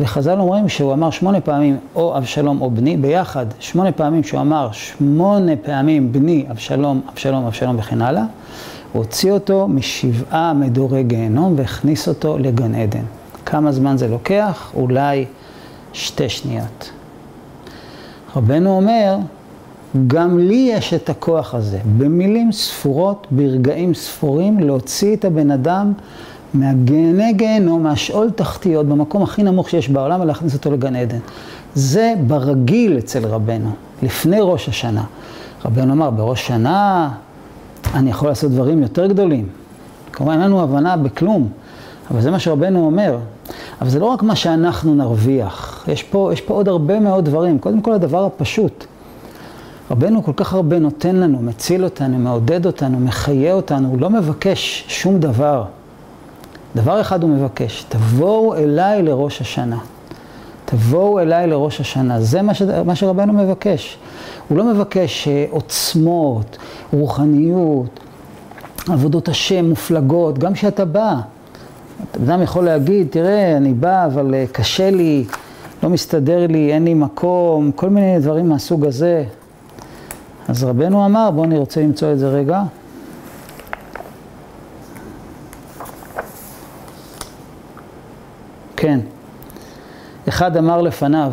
וחז"ל 0.00 0.40
אומרים 0.40 0.68
שהוא 0.68 0.92
אמר 0.92 1.10
שמונה 1.10 1.40
פעמים 1.40 1.76
או 1.94 2.18
אבשלום 2.18 2.60
או 2.60 2.70
בני, 2.70 2.96
ביחד 2.96 3.46
שמונה 3.58 3.92
פעמים 3.92 4.24
שהוא 4.24 4.40
אמר 4.40 4.68
שמונה 4.72 5.52
פעמים 5.56 6.12
בני 6.12 6.46
אבשלום, 6.50 7.00
אבשלום, 7.12 7.44
אבשלום 7.44 7.76
וכן 7.78 8.02
הלאה, 8.02 8.22
הוא 8.92 9.02
הוציא 9.02 9.32
אותו 9.32 9.68
משבעה 9.68 10.52
מדורי 10.52 11.02
גיהנום 11.02 11.54
והכניס 11.56 12.08
אותו 12.08 12.38
לגן 12.38 12.74
עדן. 12.74 13.04
כמה 13.46 13.72
זמן 13.72 13.96
זה 13.96 14.08
לוקח? 14.08 14.72
אולי 14.74 15.24
שתי 15.92 16.28
שניות. 16.28 16.90
רבנו 18.36 18.76
אומר, 18.76 19.16
גם 20.06 20.38
לי 20.38 20.70
יש 20.72 20.94
את 20.94 21.10
הכוח 21.10 21.54
הזה, 21.54 21.78
במילים 21.98 22.52
ספורות, 22.52 23.26
ברגעים 23.30 23.94
ספורים, 23.94 24.60
להוציא 24.60 25.16
את 25.16 25.24
הבן 25.24 25.50
אדם 25.50 25.92
מהגהני 26.54 27.32
גיהנום, 27.32 27.82
מהשאול 27.82 28.30
תחתיות, 28.30 28.86
במקום 28.86 29.22
הכי 29.22 29.42
נמוך 29.42 29.70
שיש 29.70 29.88
בעולם, 29.88 30.20
ולהכניס 30.20 30.54
אותו 30.54 30.70
לגן 30.70 30.96
עדן. 30.96 31.18
זה 31.74 32.14
ברגיל 32.26 32.98
אצל 32.98 33.26
רבנו, 33.26 33.70
לפני 34.02 34.38
ראש 34.40 34.68
השנה. 34.68 35.04
רבנו 35.64 35.92
אמר, 35.92 36.10
בראש 36.10 36.46
שנה 36.46 37.10
אני 37.94 38.10
יכול 38.10 38.28
לעשות 38.28 38.50
דברים 38.50 38.82
יותר 38.82 39.06
גדולים. 39.06 39.48
כמובן, 40.12 40.32
אין 40.32 40.40
לנו 40.40 40.62
הבנה 40.62 40.96
בכלום, 40.96 41.48
אבל 42.10 42.20
זה 42.20 42.30
מה 42.30 42.38
שרבנו 42.38 42.86
אומר. 42.86 43.18
אבל 43.80 43.90
זה 43.90 43.98
לא 43.98 44.06
רק 44.06 44.22
מה 44.22 44.36
שאנחנו 44.36 44.94
נרוויח, 44.94 45.84
יש 45.88 46.02
פה, 46.02 46.30
יש 46.32 46.40
פה 46.40 46.54
עוד 46.54 46.68
הרבה 46.68 47.00
מאוד 47.00 47.24
דברים. 47.24 47.58
קודם 47.58 47.80
כל, 47.80 47.92
הדבר 47.92 48.24
הפשוט. 48.24 48.86
רבנו 49.90 50.22
כל 50.24 50.32
כך 50.36 50.52
הרבה 50.52 50.78
נותן 50.78 51.16
לנו, 51.16 51.38
מציל 51.42 51.84
אותנו, 51.84 52.18
מעודד 52.18 52.66
אותנו, 52.66 53.00
מחיה 53.00 53.52
אותנו, 53.54 53.88
הוא 53.88 54.00
לא 54.00 54.10
מבקש 54.10 54.84
שום 54.88 55.20
דבר. 55.20 55.64
דבר 56.76 57.00
אחד 57.00 57.22
הוא 57.22 57.30
מבקש, 57.30 57.84
תבואו 57.88 58.54
אליי 58.56 59.02
לראש 59.02 59.40
השנה. 59.40 59.78
תבואו 60.64 61.20
אליי 61.20 61.46
לראש 61.46 61.80
השנה. 61.80 62.20
זה 62.20 62.42
מה, 62.42 62.54
ש... 62.54 62.62
מה 62.62 62.94
שרבנו 62.94 63.32
מבקש. 63.32 63.98
הוא 64.48 64.58
לא 64.58 64.64
מבקש 64.64 65.28
אה, 65.28 65.46
עוצמות, 65.50 66.58
רוחניות, 66.92 68.00
עבודות 68.88 69.28
השם 69.28 69.64
מופלגות, 69.64 70.38
גם 70.38 70.52
כשאתה 70.52 70.84
בא. 70.84 71.14
אדם 72.24 72.42
יכול 72.42 72.64
להגיד, 72.64 73.06
תראה, 73.10 73.56
אני 73.56 73.74
בא, 73.74 74.06
אבל 74.06 74.34
אה, 74.34 74.44
קשה 74.52 74.90
לי, 74.90 75.24
לא 75.82 75.88
מסתדר 75.88 76.46
לי, 76.46 76.72
אין 76.72 76.84
לי 76.84 76.94
מקום, 76.94 77.70
כל 77.74 77.90
מיני 77.90 78.20
דברים 78.20 78.48
מהסוג 78.48 78.86
הזה. 78.86 79.24
אז 80.48 80.64
רבנו 80.64 81.06
אמר, 81.06 81.30
בואו 81.30 81.44
אני 81.44 81.58
רוצה 81.58 81.80
למצוא 81.80 82.12
את 82.12 82.18
זה 82.18 82.28
רגע. 82.28 82.62
כן. 88.76 89.00
אחד 90.28 90.56
אמר 90.56 90.82
לפניו, 90.82 91.32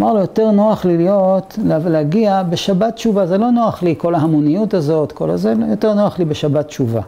אמר 0.00 0.12
לו, 0.12 0.20
יותר 0.20 0.50
נוח 0.50 0.84
לי 0.84 0.96
להיות, 0.96 1.58
להגיע 1.64 2.42
בשבת 2.42 2.94
תשובה, 2.94 3.26
זה 3.26 3.38
לא 3.38 3.50
נוח 3.50 3.82
לי 3.82 3.94
כל 3.98 4.14
ההמוניות 4.14 4.74
הזאת, 4.74 5.12
כל 5.12 5.30
הזה, 5.30 5.54
יותר 5.70 5.94
נוח 5.94 6.18
לי 6.18 6.24
בשבת 6.24 6.66
תשובה. 6.66 7.00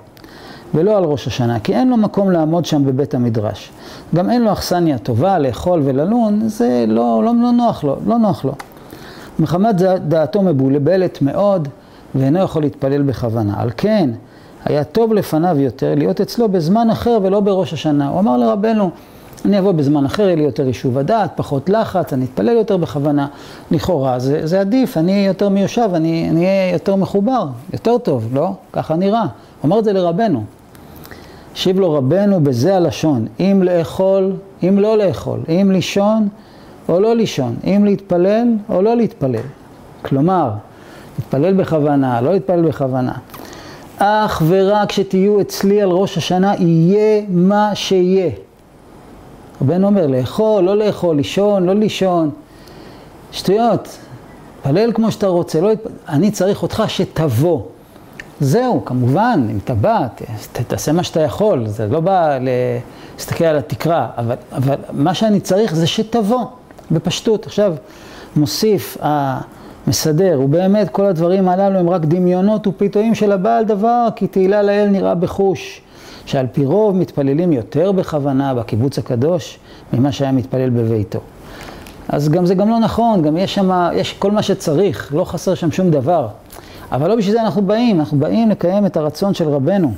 ולא 0.74 0.96
על 0.96 1.04
ראש 1.04 1.26
השנה, 1.26 1.60
כי 1.60 1.74
אין 1.74 1.90
לו 1.90 1.96
מקום 1.96 2.30
לעמוד 2.30 2.64
שם 2.64 2.84
בבית 2.84 3.14
המדרש. 3.14 3.70
גם 4.14 4.30
אין 4.30 4.42
לו 4.44 4.52
אכסניה 4.52 4.98
טובה 4.98 5.38
לאכול 5.38 5.80
וללון, 5.84 6.48
זה 6.48 6.84
לא, 6.88 7.22
לא, 7.24 7.32
לא 7.42 7.50
נוח 7.50 7.84
לו, 7.84 7.96
לא 8.06 8.18
נוח 8.18 8.44
לו. 8.44 8.52
מחמת 9.38 9.74
דעתו 10.08 10.42
מבולבלת 10.42 11.22
מאוד, 11.22 11.68
ואינו 12.14 12.38
יכול 12.38 12.62
להתפלל 12.62 13.02
בכוונה. 13.02 13.54
על 13.56 13.70
כן, 13.76 14.10
היה 14.64 14.84
טוב 14.84 15.14
לפניו 15.14 15.60
יותר 15.60 15.94
להיות 15.94 16.20
אצלו 16.20 16.48
בזמן 16.48 16.90
אחר 16.90 17.18
ולא 17.22 17.40
בראש 17.40 17.72
השנה. 17.72 18.08
הוא 18.08 18.20
אמר 18.20 18.36
לרבנו, 18.36 18.90
אני 19.44 19.58
אבוא 19.58 19.72
בזמן 19.72 20.04
אחר, 20.04 20.22
יהיה 20.22 20.36
לי 20.36 20.42
יותר 20.42 20.66
יישוב 20.66 20.98
הדעת, 20.98 21.30
פחות 21.34 21.68
לחץ, 21.68 22.12
אני 22.12 22.24
אתפלל 22.24 22.56
יותר 22.56 22.76
בכוונה. 22.76 23.26
לכאורה, 23.70 24.18
זה, 24.18 24.46
זה 24.46 24.60
עדיף, 24.60 24.96
אני 24.96 25.12
אהיה 25.12 25.26
יותר 25.26 25.48
מיושב, 25.48 25.88
אני 25.94 26.30
אהיה 26.36 26.72
יותר 26.72 26.96
מחובר, 26.96 27.46
יותר 27.72 27.98
טוב, 27.98 28.28
לא? 28.32 28.52
ככה 28.72 28.96
נראה. 28.96 29.20
הוא 29.20 29.28
אמר 29.64 29.78
את 29.78 29.84
זה 29.84 29.92
לרבנו. 29.92 30.44
השיב 31.54 31.80
לו 31.80 31.92
רבנו 31.92 32.40
בזה 32.40 32.76
הלשון, 32.76 33.26
אם 33.40 33.62
לאכול, 33.62 34.32
אם 34.62 34.78
לא 34.78 34.98
לאכול, 34.98 35.40
אם 35.48 35.70
לישון 35.72 36.28
או 36.88 37.00
לא 37.00 37.16
לישון, 37.16 37.56
אם 37.64 37.84
להתפלל 37.84 38.48
או 38.68 38.82
לא 38.82 38.96
להתפלל. 38.96 39.40
כלומר, 40.02 40.50
להתפלל 41.18 41.54
בכוונה, 41.54 42.20
לא 42.20 42.32
להתפלל 42.32 42.62
בכוונה. 42.68 43.12
אך 43.98 44.42
ורק 44.46 44.92
שתהיו 44.92 45.40
אצלי 45.40 45.82
על 45.82 45.90
ראש 45.90 46.18
השנה, 46.18 46.54
יהיה 46.58 47.22
מה 47.28 47.70
שיהיה. 47.74 48.30
רבנו 49.62 49.86
אומר, 49.86 50.06
לאכול, 50.06 50.64
לא 50.64 50.76
לאכול, 50.76 51.16
לישון, 51.16 51.66
לא 51.66 51.72
לישון. 51.72 52.30
שטויות. 53.32 53.98
תפלל 54.62 54.92
כמו 54.92 55.10
שאתה 55.10 55.26
רוצה, 55.26 55.60
לא... 55.60 55.70
אני 56.08 56.30
צריך 56.30 56.62
אותך 56.62 56.82
שתבוא. 56.88 57.62
זהו, 58.40 58.84
כמובן, 58.84 59.46
אם 59.50 59.58
אתה 59.64 59.74
בא, 59.74 60.06
ת, 60.52 60.60
תעשה 60.68 60.92
מה 60.92 61.02
שאתה 61.02 61.20
יכול, 61.20 61.68
זה 61.68 61.86
לא 61.86 62.00
בא 62.00 62.38
להסתכל 63.14 63.44
על 63.44 63.56
התקרה, 63.56 64.08
אבל, 64.16 64.34
אבל 64.52 64.76
מה 64.92 65.14
שאני 65.14 65.40
צריך 65.40 65.74
זה 65.74 65.86
שתבוא, 65.86 66.44
בפשטות. 66.90 67.46
עכשיו, 67.46 67.74
מוסיף 68.36 68.96
המסדר, 69.00 70.40
ובאמת 70.44 70.88
כל 70.88 71.04
הדברים 71.06 71.48
הללו 71.48 71.78
הם 71.78 71.90
רק 71.90 72.04
דמיונות 72.04 72.66
ופיתויים 72.66 73.14
של 73.14 73.32
הבעל 73.32 73.64
דבר, 73.64 74.08
כי 74.16 74.26
תהילה 74.26 74.62
לאל 74.62 74.88
נראה 74.88 75.14
בחוש. 75.14 75.80
שעל 76.26 76.46
פי 76.52 76.64
רוב 76.64 76.96
מתפללים 76.96 77.52
יותר 77.52 77.92
בכוונה 77.92 78.54
בקיבוץ 78.54 78.98
הקדוש 78.98 79.58
ממה 79.92 80.12
שהיה 80.12 80.32
מתפלל 80.32 80.70
בביתו. 80.70 81.20
אז 82.08 82.28
גם 82.28 82.46
זה 82.46 82.54
גם 82.54 82.68
לא 82.68 82.78
נכון, 82.78 83.22
גם 83.22 83.36
יש 83.36 83.54
שם, 83.54 83.90
יש 83.94 84.12
כל 84.12 84.30
מה 84.30 84.42
שצריך, 84.42 85.14
לא 85.14 85.24
חסר 85.24 85.54
שם 85.54 85.72
שום 85.72 85.90
דבר. 85.90 86.28
אבל 86.92 87.08
לא 87.08 87.16
בשביל 87.16 87.34
זה 87.34 87.42
אנחנו 87.42 87.62
באים, 87.62 88.00
אנחנו 88.00 88.18
באים 88.18 88.50
לקיים 88.50 88.86
את 88.86 88.96
הרצון 88.96 89.34
של 89.34 89.48
רבנו. 89.48 89.92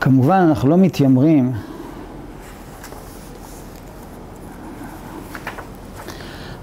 כמובן, 0.00 0.46
אנחנו 0.48 0.68
לא 0.68 0.76
מתיימרים 0.76 1.52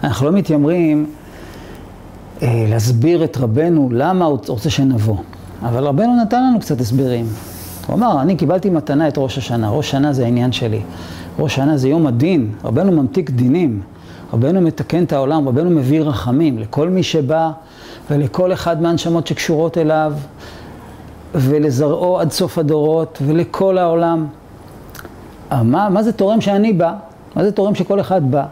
אנחנו 0.07 0.25
לא 0.25 0.31
מתיימרים 0.31 1.05
אה, 2.41 2.65
להסביר 2.69 3.23
את 3.23 3.37
רבנו 3.37 3.89
למה 3.91 4.25
הוא 4.25 4.39
רוצה 4.47 4.69
שנבוא. 4.69 5.17
אבל 5.61 5.83
רבנו 5.83 6.21
נתן 6.21 6.43
לנו 6.43 6.59
קצת 6.59 6.81
הסברים. 6.81 7.25
הוא 7.87 7.95
אמר, 7.95 8.21
אני 8.21 8.35
קיבלתי 8.35 8.69
מתנה 8.69 9.07
את 9.07 9.17
ראש 9.17 9.37
השנה, 9.37 9.69
ראש 9.69 9.91
שנה 9.91 10.13
זה 10.13 10.23
העניין 10.23 10.51
שלי. 10.51 10.81
ראש 11.39 11.55
שנה 11.55 11.77
זה 11.77 11.89
יום 11.89 12.07
הדין, 12.07 12.51
רבנו 12.63 12.91
ממתיק 12.91 13.29
דינים, 13.29 13.81
רבנו 14.33 14.61
מתקן 14.61 15.03
את 15.03 15.13
העולם, 15.13 15.47
רבנו 15.47 15.69
מביא 15.69 16.01
רחמים 16.01 16.59
לכל 16.59 16.89
מי 16.89 17.03
שבא 17.03 17.51
ולכל 18.11 18.53
אחד 18.53 18.81
מהנשמות 18.81 19.27
שקשורות 19.27 19.77
אליו 19.77 20.13
ולזרעו 21.35 22.19
עד 22.19 22.31
סוף 22.31 22.57
הדורות 22.57 23.19
ולכל 23.25 23.77
העולם. 23.77 24.27
מה, 25.51 25.89
מה 25.89 26.03
זה 26.03 26.11
תורם 26.11 26.41
שאני 26.41 26.73
בא? 26.73 26.93
מה 27.35 27.43
זה 27.43 27.51
תורם 27.51 27.75
שכל 27.75 27.99
אחד 27.99 28.31
בא? 28.31 28.45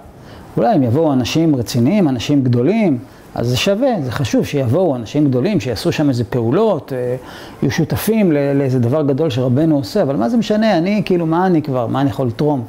אולי 0.58 0.76
אם 0.76 0.84
יבואו 0.84 1.14
אנשים 1.14 1.56
רציניים, 1.56 2.10
אנשים 2.10 2.44
גדולים, 2.44 2.98
אז 3.36 3.48
זה 3.48 3.58
שווה, 3.58 4.02
זה 4.04 4.12
חשוב 4.12 4.46
שיבואו 4.46 4.96
אנשים 4.96 5.28
גדולים, 5.28 5.60
שיעשו 5.60 5.92
שם 5.92 6.10
איזה 6.10 6.24
פעולות, 6.24 6.94
אה, 6.94 7.16
יהיו 7.62 7.72
שותפים 7.72 8.32
לאיזה 8.32 8.80
דבר 8.80 9.02
גדול 9.02 9.30
שרבנו 9.30 9.76
עושה, 9.76 10.02
אבל 10.02 10.16
מה 10.16 10.30
זה 10.30 10.38
משנה, 10.38 10.78
אני 10.78 11.02
כאילו, 11.06 11.26
מה 11.26 11.46
אני 11.46 11.62
כבר, 11.62 11.88
מה 11.88 12.02
אני 12.02 12.10
יכול 12.10 12.28
לתרום? 12.28 12.64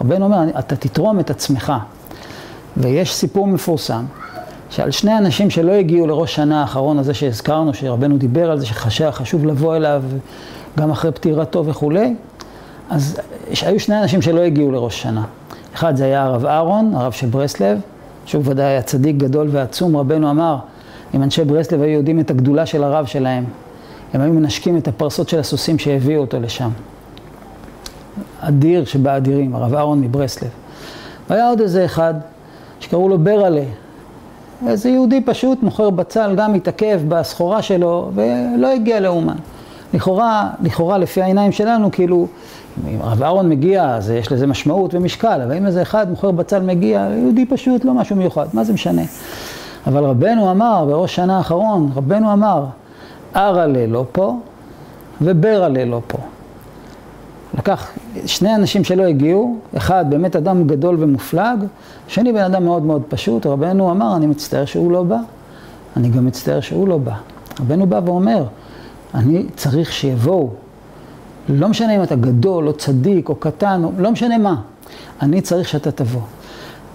רבנו 0.00 0.24
אומר, 0.24 0.58
אתה 0.58 0.76
תתרום 0.76 1.20
את 1.20 1.30
עצמך. 1.30 1.72
ויש 2.76 3.14
סיפור 3.14 3.46
מפורסם, 3.46 4.04
שעל 4.70 4.90
שני 4.90 5.18
אנשים 5.18 5.50
שלא 5.50 5.72
הגיעו 5.72 6.06
לראש 6.06 6.34
שנה 6.34 6.60
האחרון 6.60 6.98
הזה 6.98 7.14
שהזכרנו, 7.14 7.74
שרבנו 7.74 8.18
דיבר 8.18 8.50
על 8.50 8.60
זה, 8.60 8.66
שחשוב 8.66 9.46
לבוא 9.46 9.76
אליו 9.76 10.02
גם 10.78 10.90
אחרי 10.90 11.12
פטירתו 11.12 11.66
וכולי, 11.66 12.14
אז 12.90 13.20
היו 13.62 13.80
שני 13.80 14.02
אנשים 14.02 14.22
שלא 14.22 14.40
הגיעו 14.40 14.72
לראש 14.72 15.02
שנה. 15.02 15.24
אחד 15.74 15.96
זה 15.96 16.04
היה 16.04 16.22
הרב 16.22 16.44
אהרון, 16.44 16.94
הרב 16.94 17.12
של 17.12 17.26
ברסלב, 17.26 17.80
שהוא 18.26 18.42
ודאי 18.46 18.64
היה 18.66 18.82
צדיק 18.82 19.16
גדול 19.16 19.48
ועצום, 19.50 19.96
רבנו 19.96 20.30
אמר, 20.30 20.56
אם 21.14 21.22
אנשי 21.22 21.44
ברסלב 21.44 21.82
היו 21.82 21.90
יודעים 21.90 22.20
את 22.20 22.30
הגדולה 22.30 22.66
של 22.66 22.84
הרב 22.84 23.06
שלהם, 23.06 23.44
הם 24.12 24.20
היו 24.20 24.32
מנשקים 24.32 24.76
את 24.76 24.88
הפרסות 24.88 25.28
של 25.28 25.38
הסוסים 25.38 25.78
שהביאו 25.78 26.20
אותו 26.20 26.40
לשם. 26.40 26.70
אדיר 28.40 28.84
שבאדירים, 28.84 29.54
הרב 29.54 29.74
אהרון 29.74 30.00
מברסלב. 30.00 30.50
והיה 31.30 31.48
עוד 31.48 31.60
איזה 31.60 31.84
אחד 31.84 32.14
שקראו 32.80 33.08
לו 33.08 33.18
ברלה, 33.18 33.64
איזה 34.66 34.88
יהודי 34.88 35.20
פשוט 35.20 35.62
מוכר 35.62 35.90
בצל, 35.90 36.34
גם 36.36 36.54
התעכב 36.54 37.00
בסחורה 37.08 37.62
שלו 37.62 38.10
ולא 38.14 38.72
הגיע 38.74 39.00
לאומן. 39.00 39.36
לכאורה, 39.94 40.50
לכאורה 40.62 40.98
לפי 40.98 41.22
העיניים 41.22 41.52
שלנו, 41.52 41.92
כאילו, 41.92 42.26
אם 42.88 43.00
הרב 43.00 43.22
אהרון 43.22 43.48
מגיע, 43.48 43.94
אז 43.94 44.10
יש 44.10 44.32
לזה 44.32 44.46
משמעות 44.46 44.94
ומשקל, 44.94 45.40
אבל 45.44 45.56
אם 45.56 45.66
איזה 45.66 45.82
אחד 45.82 46.10
מוכר 46.10 46.30
בצל 46.30 46.62
מגיע, 46.62 47.08
יהודי 47.18 47.46
פשוט, 47.46 47.84
לא 47.84 47.94
משהו 47.94 48.16
מיוחד, 48.16 48.46
מה 48.52 48.64
זה 48.64 48.72
משנה? 48.72 49.02
אבל 49.86 50.04
רבנו 50.04 50.50
אמר, 50.50 50.84
בראש 50.88 51.14
שנה 51.14 51.36
האחרון, 51.38 51.90
רבנו 51.94 52.32
אמר, 52.32 52.64
ארלה 53.36 53.86
לא 53.86 54.04
פה 54.12 54.38
וברלה 55.20 55.84
לא 55.84 56.00
פה. 56.06 56.18
לקח 57.58 57.90
שני 58.26 58.54
אנשים 58.54 58.84
שלא 58.84 59.02
הגיעו, 59.02 59.56
אחד 59.76 60.04
באמת 60.08 60.36
אדם 60.36 60.66
גדול 60.66 60.96
ומופלג, 60.98 61.64
שני 62.08 62.32
בן 62.32 62.44
אדם 62.44 62.64
מאוד 62.64 62.82
מאוד 62.82 63.02
פשוט, 63.08 63.46
רבנו 63.46 63.90
אמר, 63.90 64.16
אני 64.16 64.26
מצטער 64.26 64.64
שהוא 64.64 64.92
לא 64.92 65.02
בא, 65.02 65.18
אני 65.96 66.08
גם 66.08 66.26
מצטער 66.26 66.60
שהוא 66.60 66.88
לא 66.88 66.98
בא. 66.98 67.14
רבנו 67.60 67.86
בא 67.86 68.00
ואומר, 68.04 68.44
אני 69.14 69.46
צריך 69.56 69.92
שיבואו, 69.92 70.50
לא 71.48 71.68
משנה 71.68 71.96
אם 71.96 72.02
אתה 72.02 72.14
גדול 72.14 72.68
או 72.68 72.72
צדיק 72.72 73.28
או 73.28 73.34
קטן, 73.34 73.82
לא 73.98 74.10
משנה 74.10 74.38
מה, 74.38 74.54
אני 75.22 75.40
צריך 75.40 75.68
שאתה 75.68 75.90
תבוא. 75.90 76.20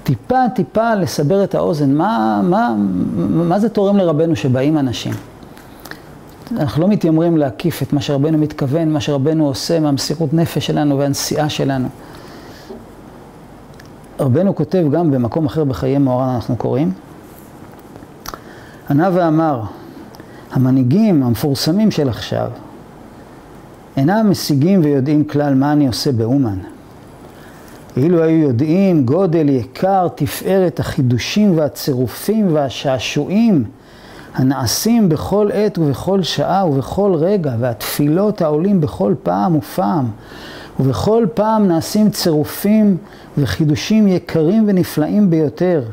טיפה 0.03 0.49
טיפה 0.55 0.95
לסבר 0.95 1.43
את 1.43 1.55
האוזן, 1.55 1.93
מה, 1.93 2.41
מה, 2.43 2.75
מה 3.29 3.59
זה 3.59 3.69
תורם 3.69 3.97
לרבנו 3.97 4.35
שבאים 4.35 4.77
אנשים? 4.77 5.13
אנחנו 6.51 6.81
לא 6.81 6.87
מתיימרים 6.87 7.37
להקיף 7.37 7.81
את 7.81 7.93
מה 7.93 8.01
שרבנו 8.01 8.37
מתכוון, 8.37 8.91
מה 8.91 9.01
שרבנו 9.01 9.47
עושה 9.47 9.79
מהמסירות 9.79 10.33
נפש 10.33 10.65
שלנו 10.67 10.97
והנסיעה 10.97 11.49
שלנו. 11.49 11.87
רבנו 14.19 14.55
כותב 14.55 14.85
גם 14.91 15.11
במקום 15.11 15.45
אחר 15.45 15.63
בחיי 15.63 15.97
מוהר"ן 15.97 16.35
אנחנו 16.35 16.55
קוראים, 16.55 16.91
ענה 18.89 19.09
ואמר, 19.13 19.61
המנהיגים 20.51 21.23
המפורסמים 21.23 21.91
של 21.91 22.09
עכשיו 22.09 22.49
אינם 23.97 24.31
משיגים 24.31 24.79
ויודעים 24.83 25.23
כלל 25.23 25.53
מה 25.53 25.71
אני 25.71 25.87
עושה 25.87 26.11
באומן. 26.11 26.57
אילו 27.97 28.23
היו 28.23 28.47
יודעים 28.47 29.05
גודל 29.05 29.49
יקר 29.49 30.07
תפארת 30.15 30.79
החידושים 30.79 31.57
והצירופים 31.57 32.53
והשעשועים 32.53 33.63
הנעשים 34.37 35.09
בכל 35.09 35.49
עת 35.53 35.77
ובכל 35.77 36.23
שעה 36.23 36.67
ובכל 36.67 37.13
רגע, 37.15 37.53
והתפילות 37.59 38.41
העולים 38.41 38.81
בכל 38.81 39.13
פעם 39.23 39.55
ופעם, 39.55 40.05
ובכל 40.79 41.25
פעם 41.33 41.67
נעשים 41.67 42.09
צירופים 42.09 42.97
וחידושים 43.37 44.07
יקרים 44.07 44.63
ונפלאים 44.67 45.29
ביותר, 45.29 45.83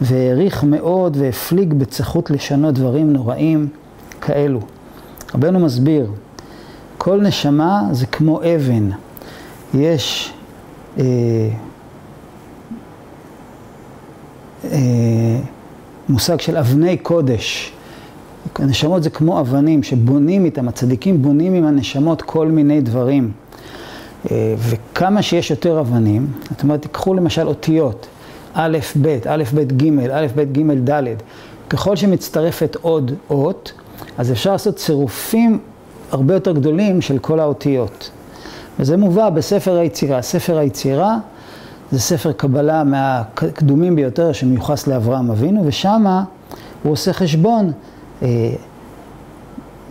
והעריך 0.00 0.64
מאוד 0.64 1.16
והפליג 1.20 1.74
בצחות 1.74 2.30
לשנות 2.30 2.74
דברים 2.74 3.12
נוראים 3.12 3.68
כאלו. 4.20 4.60
רבנו 5.34 5.58
מסביר, 5.58 6.12
כל 6.98 7.20
נשמה 7.20 7.82
זה 7.92 8.06
כמו 8.06 8.40
אבן. 8.40 8.90
יש 9.74 10.32
אה, 10.98 11.04
אה, 14.64 15.40
מושג 16.08 16.40
של 16.40 16.56
אבני 16.56 16.96
קודש. 16.96 17.72
הנשמות 18.58 19.02
זה 19.02 19.10
כמו 19.10 19.40
אבנים 19.40 19.82
שבונים 19.82 20.44
איתם, 20.44 20.68
הצדיקים 20.68 21.22
בונים 21.22 21.54
עם 21.54 21.64
הנשמות 21.64 22.22
כל 22.22 22.48
מיני 22.48 22.80
דברים. 22.80 23.32
אה, 24.30 24.54
וכמה 24.58 25.22
שיש 25.22 25.50
יותר 25.50 25.80
אבנים, 25.80 26.26
זאת 26.50 26.62
אומרת, 26.62 26.82
תיקחו 26.82 27.14
למשל 27.14 27.46
אותיות, 27.46 28.06
א', 28.54 28.78
ב', 29.02 29.18
א', 29.28 29.42
ב', 29.54 29.82
ג', 29.82 30.10
א', 30.10 30.26
ב', 30.36 30.52
ג', 30.52 30.90
ד', 30.90 31.02
ככל 31.70 31.96
שמצטרפת 31.96 32.76
עוד 32.80 33.12
אות, 33.30 33.72
אז 34.18 34.32
אפשר 34.32 34.52
לעשות 34.52 34.76
צירופים 34.76 35.58
הרבה 36.10 36.34
יותר 36.34 36.52
גדולים 36.52 37.00
של 37.00 37.18
כל 37.18 37.40
האותיות. 37.40 38.10
וזה 38.80 38.96
מובא 38.96 39.30
בספר 39.30 39.76
היצירה. 39.76 40.22
ספר 40.22 40.58
היצירה 40.58 41.18
זה 41.92 42.00
ספר 42.00 42.32
קבלה 42.32 42.84
מהקדומים 42.84 43.96
ביותר 43.96 44.32
שמיוחס 44.32 44.86
לאברהם 44.86 45.30
אבינו, 45.30 45.62
ושמה 45.66 46.24
הוא 46.82 46.92
עושה 46.92 47.12
חשבון. 47.12 47.72
אה, 48.22 48.50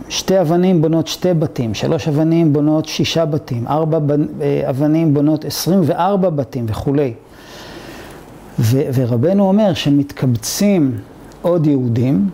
שתי 0.08 0.40
אבנים 0.40 0.82
בונות 0.82 1.06
שתי 1.06 1.34
בתים, 1.34 1.74
שלוש 1.74 2.08
אבנים 2.08 2.52
בונות 2.52 2.86
שישה 2.86 3.24
בתים, 3.24 3.66
ארבע 3.66 3.98
אה, 4.40 4.70
אבנים 4.70 5.14
בונות 5.14 5.44
עשרים 5.44 5.80
וארבע 5.84 6.30
בתים 6.30 6.66
וכולי. 6.68 7.14
ו- 8.58 8.82
ורבנו 8.94 9.48
אומר 9.48 9.74
שמתקבצים 9.74 10.98
עוד 11.42 11.66
יהודים, 11.66 12.28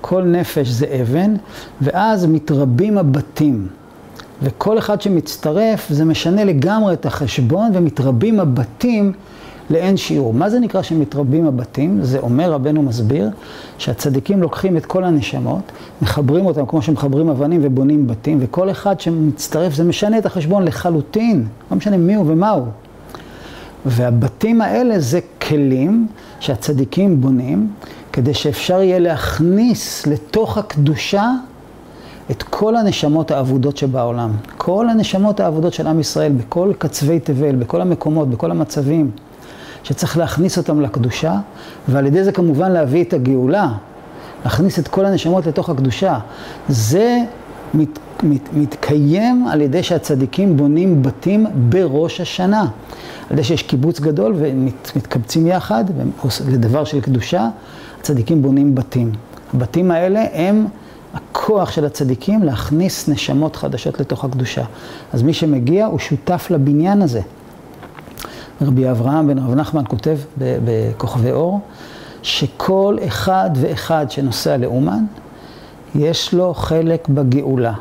כל 0.00 0.22
נפש 0.22 0.68
זה 0.68 0.86
אבן, 1.02 1.34
ואז 1.80 2.26
מתרבים 2.26 2.98
הבתים. 2.98 3.66
וכל 4.42 4.78
אחד 4.78 5.02
שמצטרף, 5.02 5.86
זה 5.90 6.04
משנה 6.04 6.44
לגמרי 6.44 6.92
את 6.92 7.06
החשבון, 7.06 7.70
ומתרבים 7.74 8.40
הבתים 8.40 9.12
לאין 9.70 9.96
שיעור. 9.96 10.34
מה 10.34 10.50
זה 10.50 10.58
נקרא 10.60 10.82
שמתרבים 10.82 11.46
הבתים? 11.46 11.98
זה 12.02 12.18
אומר 12.18 12.52
רבנו 12.52 12.82
מסביר, 12.82 13.30
שהצדיקים 13.78 14.42
לוקחים 14.42 14.76
את 14.76 14.86
כל 14.86 15.04
הנשמות, 15.04 15.72
מחברים 16.02 16.46
אותם 16.46 16.66
כמו 16.66 16.82
שמחברים 16.82 17.28
אבנים 17.28 17.60
ובונים 17.62 18.06
בתים, 18.06 18.38
וכל 18.40 18.70
אחד 18.70 19.00
שמצטרף, 19.00 19.74
זה 19.74 19.84
משנה 19.84 20.18
את 20.18 20.26
החשבון 20.26 20.64
לחלוטין, 20.64 21.46
לא 21.70 21.76
משנה 21.76 21.96
מי 21.96 22.14
הוא 22.14 22.24
ומה 22.28 22.50
הוא. 22.50 22.66
והבתים 23.86 24.60
האלה 24.60 25.00
זה 25.00 25.20
כלים 25.48 26.06
שהצדיקים 26.40 27.20
בונים, 27.20 27.70
כדי 28.12 28.34
שאפשר 28.34 28.82
יהיה 28.82 28.98
להכניס 28.98 30.06
לתוך 30.06 30.58
הקדושה 30.58 31.30
את 32.30 32.42
כל 32.42 32.76
הנשמות 32.76 33.30
האבודות 33.30 33.76
שבעולם. 33.76 34.30
כל 34.56 34.88
הנשמות 34.88 35.40
האבודות 35.40 35.72
של 35.72 35.86
עם 35.86 36.00
ישראל, 36.00 36.32
בכל 36.32 36.72
קצווי 36.78 37.20
תבל, 37.20 37.54
בכל 37.54 37.80
המקומות, 37.80 38.30
בכל 38.30 38.50
המצבים, 38.50 39.10
שצריך 39.82 40.18
להכניס 40.18 40.58
אותם 40.58 40.80
לקדושה, 40.80 41.34
ועל 41.88 42.06
ידי 42.06 42.24
זה 42.24 42.32
כמובן 42.32 42.72
להביא 42.72 43.04
את 43.04 43.12
הגאולה, 43.12 43.68
להכניס 44.44 44.78
את 44.78 44.88
כל 44.88 45.04
הנשמות 45.04 45.46
לתוך 45.46 45.70
הקדושה. 45.70 46.18
זה 46.68 47.18
מת, 47.74 47.98
מת, 48.22 48.48
מתקיים 48.52 49.46
על 49.48 49.60
ידי 49.60 49.82
שהצדיקים 49.82 50.56
בונים 50.56 51.02
בתים 51.02 51.46
בראש 51.68 52.20
השנה. 52.20 52.66
על 53.30 53.32
ידי 53.32 53.44
שיש 53.44 53.62
קיבוץ 53.62 54.00
גדול 54.00 54.34
ומתקבצים 54.38 55.46
יחד 55.46 55.84
לדבר 56.48 56.84
של 56.84 57.00
קדושה, 57.00 57.48
הצדיקים 58.00 58.42
בונים 58.42 58.74
בתים. 58.74 59.12
הבתים 59.54 59.90
האלה 59.90 60.24
הם 60.32 60.66
הכוח 61.14 61.70
של 61.70 61.84
הצדיקים 61.84 62.42
להכניס 62.42 63.08
נשמות 63.08 63.56
חדשות 63.56 64.00
לתוך 64.00 64.24
הקדושה. 64.24 64.64
אז 65.12 65.22
מי 65.22 65.34
שמגיע 65.34 65.86
הוא 65.86 65.98
שותף 65.98 66.46
לבניין 66.50 67.02
הזה. 67.02 67.20
רבי 68.62 68.90
אברהם 68.90 69.26
בן 69.26 69.38
רב 69.38 69.54
נחמן 69.54 69.82
כותב 69.88 70.18
בכוכבי 70.38 71.32
אור, 71.32 71.60
שכל 72.22 72.96
אחד 73.06 73.50
ואחד 73.54 74.10
שנוסע 74.10 74.56
לאומן, 74.56 75.04
יש 75.94 76.34
לו 76.34 76.54
חלק 76.54 77.08
בגאולה. 77.08 77.72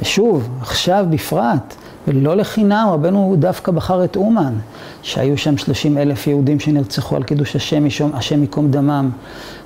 ושוב, 0.00 0.48
עכשיו 0.60 1.06
בפרט, 1.10 1.74
ולא 2.08 2.36
לחינם, 2.36 2.88
רבנו 2.90 3.36
דווקא 3.38 3.72
בחר 3.72 4.04
את 4.04 4.16
אומן, 4.16 4.54
שהיו 5.02 5.38
שם 5.38 5.56
30 5.56 5.98
אלף 5.98 6.26
יהודים 6.26 6.60
שנרצחו 6.60 7.16
על 7.16 7.22
קידוש 7.22 7.56
השם, 7.56 7.84
השם 8.14 8.40
ייקום 8.40 8.70
דמם, 8.70 9.10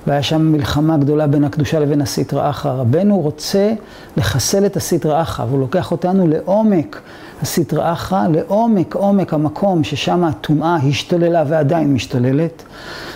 והיה 0.07 0.23
שם 0.23 0.53
מלחמה 0.53 0.97
גדולה 0.97 1.27
בין 1.27 1.45
הקדושה 1.45 1.79
לבין 1.79 2.01
הסטרא 2.01 2.51
אחרא. 2.51 2.73
רבנו 2.73 3.21
רוצה 3.21 3.73
לחסל 4.17 4.67
את 4.67 4.77
הסטרא 4.77 5.23
אחרא, 5.23 5.45
והוא 5.45 5.61
לוקח 5.61 5.93
אותנו 5.93 6.29
לעומק 6.29 7.01
הסטרא 7.43 7.93
אחרא, 7.93 8.29
לעומק 8.29 8.95
עומק 8.95 9.35
המקום 9.35 9.85
ששם 9.85 10.25
הטומאה 10.25 10.77
השתוללה 10.77 11.45
ועדיין 11.49 11.95
משתוללת, 11.95 12.63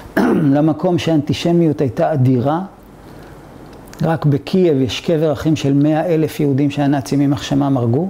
למקום 0.54 0.98
שהאנטישמיות 0.98 1.80
הייתה 1.80 2.12
אדירה. 2.12 2.60
רק 4.02 4.26
בקייב 4.26 4.80
יש 4.80 5.00
קבר 5.00 5.32
אחים 5.32 5.56
של 5.56 5.74
מאה 5.74 6.06
אלף 6.06 6.40
יהודים 6.40 6.70
שהנאצים 6.70 7.20
יימח 7.20 7.42
שמם 7.42 7.76
הרגו. 7.76 8.08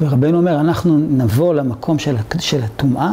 ורבנו 0.00 0.38
אומר, 0.38 0.60
אנחנו 0.60 0.98
נבוא 0.98 1.54
למקום 1.54 1.98
של, 1.98 2.16
של 2.38 2.62
הטומאה, 2.62 3.12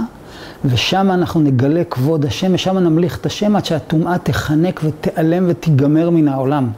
ושם 0.66 1.12
אנחנו 1.12 1.42
נגלה 1.42 1.84
כבוד 1.84 2.26
השם, 2.26 2.54
ושם 2.54 2.78
נמליך 2.78 3.18
את 3.18 3.26
השם 3.26 3.56
עד 3.56 3.66
שהטומאה 3.66 4.18
תחנק 4.18 4.82
ותיעלם 4.84 5.46
ותיגמר 5.48 6.10
מן 6.10 6.28
העולם. 6.28 6.70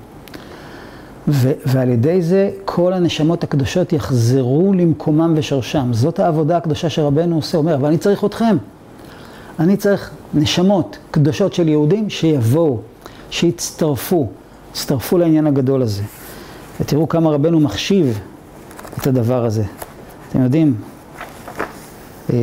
ו- 1.28 1.52
ועל 1.66 1.90
ידי 1.90 2.22
זה 2.22 2.50
כל 2.66 2.94
הנשמות 2.94 3.44
הקדושות 3.44 3.94
יחזרו 3.94 4.74
למקומם 4.74 5.34
ושורשם. 5.36 5.90
זאת 5.94 6.20
העבודה 6.20 6.58
הקדושה 6.58 6.90
שרבנו 6.90 7.36
עושה, 7.36 7.58
אומר, 7.58 7.76
אבל 7.76 7.88
אני 7.88 7.98
צריך 7.98 8.26
אתכם. 8.26 8.58
אני 9.60 9.78
צריך 9.78 10.12
נשמות 10.34 10.98
קדושות 11.12 11.54
של 11.54 11.68
יהודים 11.68 12.10
שיבואו, 12.10 12.80
שיצטרפו, 13.30 14.28
יצטרפו 14.72 15.18
לעניין 15.18 15.48
הגדול 15.48 15.82
הזה. 15.82 16.04
ותראו 16.82 17.10
כמה 17.10 17.30
רבנו 17.30 17.60
מחשיב 17.60 18.20
את 18.98 19.08
הדבר 19.08 19.46
הזה. 19.46 19.64
אתם 20.30 20.44
יודעים, 20.44 20.76
אה, 22.34 22.38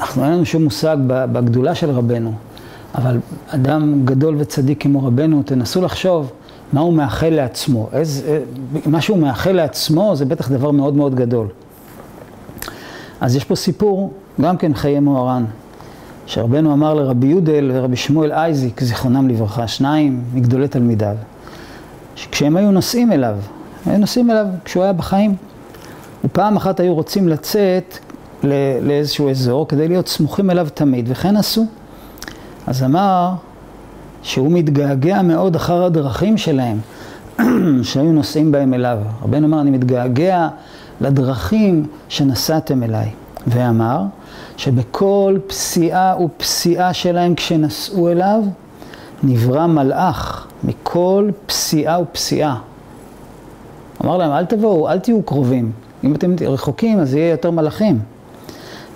אנחנו 0.00 0.24
אין 0.24 0.32
לנו 0.32 0.46
שום 0.46 0.64
מושג 0.64 0.96
בגדולה 1.06 1.74
של 1.74 1.90
רבנו, 1.90 2.32
אבל 2.94 3.18
אדם 3.48 4.04
גדול 4.04 4.36
וצדיק 4.38 4.82
כמו 4.82 5.06
רבנו, 5.06 5.42
תנסו 5.42 5.82
לחשוב 5.82 6.32
מה 6.72 6.80
הוא 6.80 6.92
מאחל 6.92 7.28
לעצמו. 7.28 7.88
איזה, 7.92 8.28
אה, 8.28 8.40
מה 8.86 9.00
שהוא 9.00 9.18
מאחל 9.18 9.52
לעצמו 9.52 10.16
זה 10.16 10.24
בטח 10.24 10.50
דבר 10.50 10.70
מאוד 10.70 10.94
מאוד 10.94 11.14
גדול. 11.14 11.46
אז 13.20 13.36
יש 13.36 13.44
פה 13.44 13.54
סיפור, 13.54 14.12
גם 14.40 14.56
כן 14.56 14.74
חיי 14.74 15.00
מוהר"ן, 15.00 15.44
שרבנו 16.26 16.72
אמר 16.72 16.94
לרבי 16.94 17.26
יודל 17.26 17.70
ורבי 17.74 17.96
שמואל 17.96 18.32
אייזיק, 18.32 18.80
זיכרונם 18.82 19.28
לברכה, 19.28 19.68
שניים 19.68 20.24
מגדולי 20.34 20.68
תלמידיו, 20.68 21.16
שכשהם 22.16 22.56
היו 22.56 22.70
נוסעים 22.70 23.12
אליו, 23.12 23.36
היו 23.86 23.98
נוסעים 23.98 24.30
אליו 24.30 24.46
כשהוא 24.64 24.82
היה 24.82 24.92
בחיים, 24.92 25.36
ופעם 26.24 26.56
אחת 26.56 26.80
היו 26.80 26.94
רוצים 26.94 27.28
לצאת 27.28 27.98
לאיזשהו 28.82 29.30
אזור 29.30 29.68
כדי 29.68 29.88
להיות 29.88 30.08
סמוכים 30.08 30.50
אליו 30.50 30.68
תמיד, 30.74 31.06
וכן 31.08 31.36
עשו. 31.36 31.66
אז 32.66 32.82
אמר 32.82 33.30
שהוא 34.22 34.52
מתגעגע 34.52 35.22
מאוד 35.22 35.56
אחר 35.56 35.84
הדרכים 35.84 36.38
שלהם, 36.38 36.78
שהיו 37.82 38.12
נוסעים 38.12 38.52
בהם 38.52 38.74
אליו. 38.74 38.98
רבנו 39.22 39.46
אמר, 39.46 39.60
אני 39.60 39.70
מתגעגע 39.70 40.48
לדרכים 41.00 41.86
שנסעתם 42.08 42.82
אליי. 42.82 43.10
ואמר 43.46 44.02
שבכל 44.56 45.38
פסיעה 45.46 46.14
ופסיעה 46.24 46.92
שלהם 46.92 47.34
כשנסעו 47.34 48.08
אליו, 48.08 48.42
נברא 49.22 49.66
מלאך 49.66 50.46
מכל 50.64 51.30
פסיעה 51.46 52.00
ופסיעה. 52.00 52.58
אמר 54.06 54.16
להם, 54.16 54.32
אל 54.32 54.44
תבואו, 54.44 54.88
אל 54.88 54.98
תהיו 54.98 55.22
קרובים. 55.22 55.72
אם 56.04 56.14
אתם 56.14 56.34
רחוקים, 56.46 56.98
אז 56.98 57.14
יהיה 57.14 57.30
יותר 57.30 57.50
מלאכים. 57.50 57.98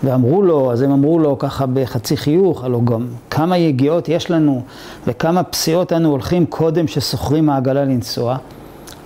ואמרו 0.05 0.42
לו, 0.42 0.73
אז 0.73 0.83
הם 0.83 0.92
אמרו 0.92 1.18
לו 1.18 1.38
ככה 1.38 1.66
בחצי 1.66 2.16
חיוך, 2.16 2.64
הלוא 2.64 2.83
גם 2.85 3.07
כמה 3.31 3.59
יגיעות 3.59 4.09
יש 4.09 4.31
לנו 4.31 4.62
וכמה 5.07 5.42
פסיעות 5.42 5.92
אנו 5.92 6.11
הולכים 6.11 6.46
קודם 6.46 6.88
ששוכרים 6.88 7.51
העגלה 7.51 7.85
לנסוע. 7.85 8.37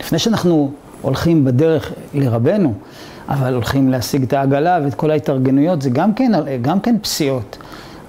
לפני 0.01 0.19
שאנחנו 0.19 0.71
הולכים 1.03 1.45
בדרך 1.45 1.93
לרבנו, 2.15 2.75
אבל 3.29 3.55
הולכים 3.55 3.91
להשיג 3.91 4.23
את 4.23 4.33
העגלה 4.33 4.79
ואת 4.85 4.95
כל 4.95 5.11
ההתארגנויות, 5.11 5.83
זה 5.83 5.91
גם 5.91 6.15
כן, 6.15 6.33
גם 6.63 6.81
כן 6.81 6.97
פסיעות. 7.03 7.57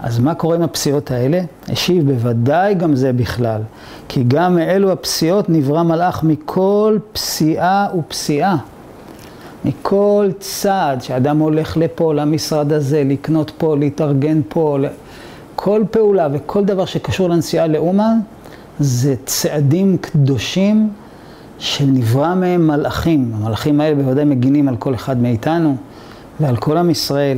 אז 0.05 0.19
מה 0.19 0.35
קורה 0.35 0.55
עם 0.55 0.61
הפסיעות 0.61 1.11
האלה? 1.11 1.41
השיב, 1.69 2.11
בוודאי 2.11 2.73
גם 2.73 2.95
זה 2.95 3.13
בכלל. 3.13 3.61
כי 4.07 4.23
גם 4.27 4.55
מאלו 4.55 4.91
הפסיעות 4.91 5.49
נברא 5.49 5.83
מלאך 5.83 6.23
מכל 6.23 6.97
פסיעה 7.13 7.87
ופסיעה. 7.97 8.57
מכל 9.65 10.29
צעד 10.39 11.01
שאדם 11.01 11.39
הולך 11.39 11.77
לפה, 11.77 12.13
למשרד 12.13 12.73
הזה, 12.73 13.03
לקנות 13.05 13.51
פה, 13.57 13.77
להתארגן 13.77 14.41
פה, 14.49 14.77
כל 15.55 15.83
פעולה 15.91 16.27
וכל 16.33 16.65
דבר 16.65 16.85
שקשור 16.85 17.29
לנסיעה 17.29 17.67
לאומן, 17.67 18.19
זה 18.79 19.15
צעדים 19.25 19.97
קדושים 19.97 20.89
שנברא 21.57 22.35
מהם 22.35 22.67
מלאכים. 22.67 23.31
המלאכים 23.35 23.81
האלה 23.81 23.95
בוודאי 23.95 24.25
מגינים 24.25 24.67
על 24.67 24.75
כל 24.77 24.95
אחד 24.95 25.21
מאיתנו 25.21 25.75
ועל 26.39 26.55
כל 26.55 26.77
עם 26.77 26.89
ישראל. 26.89 27.37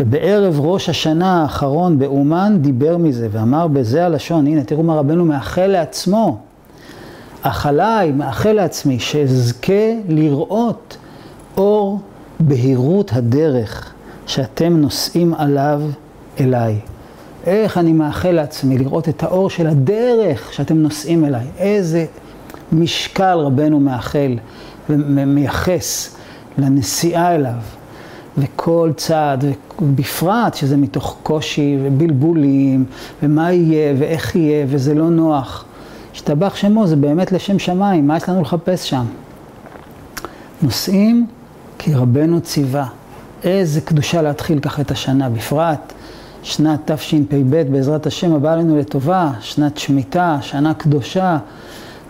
ובערב 0.00 0.60
ראש 0.60 0.88
השנה 0.88 1.42
האחרון 1.42 1.98
באומן 1.98 2.58
דיבר 2.60 2.96
מזה 2.96 3.28
ואמר 3.30 3.66
בזה 3.66 4.06
הלשון, 4.06 4.46
הנה 4.46 4.64
תראו 4.64 4.82
מה 4.82 4.94
רבנו 4.94 5.24
מאחל 5.24 5.66
לעצמו. 5.66 6.38
אך 7.42 7.66
עליי, 7.66 8.12
מאחל 8.12 8.52
לעצמי, 8.52 8.98
שאזכה 8.98 9.92
לראות 10.08 10.96
אור 11.56 12.00
בהירות 12.40 13.12
הדרך 13.12 13.92
שאתם 14.26 14.76
נושאים 14.76 15.34
עליו 15.34 15.82
אליי. 16.40 16.78
איך 17.46 17.78
אני 17.78 17.92
מאחל 17.92 18.30
לעצמי 18.30 18.78
לראות 18.78 19.08
את 19.08 19.22
האור 19.22 19.50
של 19.50 19.66
הדרך 19.66 20.52
שאתם 20.52 20.76
נושאים 20.76 21.24
אליי. 21.24 21.46
איזה 21.58 22.06
משקל 22.72 23.38
רבנו 23.38 23.80
מאחל 23.80 24.38
ומייחס 24.90 26.16
לנסיעה 26.58 27.34
אליו. 27.34 27.77
וכל 28.38 28.90
צעד, 28.96 29.44
ובפרט 29.82 30.54
שזה 30.54 30.76
מתוך 30.76 31.16
קושי 31.22 31.78
ובלבולים, 31.82 32.84
ומה 33.22 33.52
יהיה 33.52 33.94
ואיך 33.98 34.36
יהיה, 34.36 34.66
וזה 34.68 34.94
לא 34.94 35.10
נוח. 35.10 35.64
השתבח 36.12 36.56
שמו, 36.56 36.86
זה 36.86 36.96
באמת 36.96 37.32
לשם 37.32 37.58
שמיים, 37.58 38.06
מה 38.06 38.16
יש 38.16 38.28
לנו 38.28 38.42
לחפש 38.42 38.90
שם? 38.90 39.04
נוסעים 40.62 41.26
כי 41.78 41.94
רבנו 41.94 42.40
ציווה. 42.40 42.86
איזה 43.44 43.80
קדושה 43.80 44.22
להתחיל 44.22 44.60
ככה 44.60 44.82
את 44.82 44.90
השנה, 44.90 45.28
בפרט 45.30 45.92
שנת 46.42 46.90
תשפ"ב, 46.90 47.62
בעזרת 47.70 48.06
השם 48.06 48.34
הבאה 48.34 48.56
לנו 48.56 48.78
לטובה, 48.78 49.30
שנת 49.40 49.78
שמיטה, 49.78 50.38
שנה 50.40 50.74
קדושה. 50.74 51.38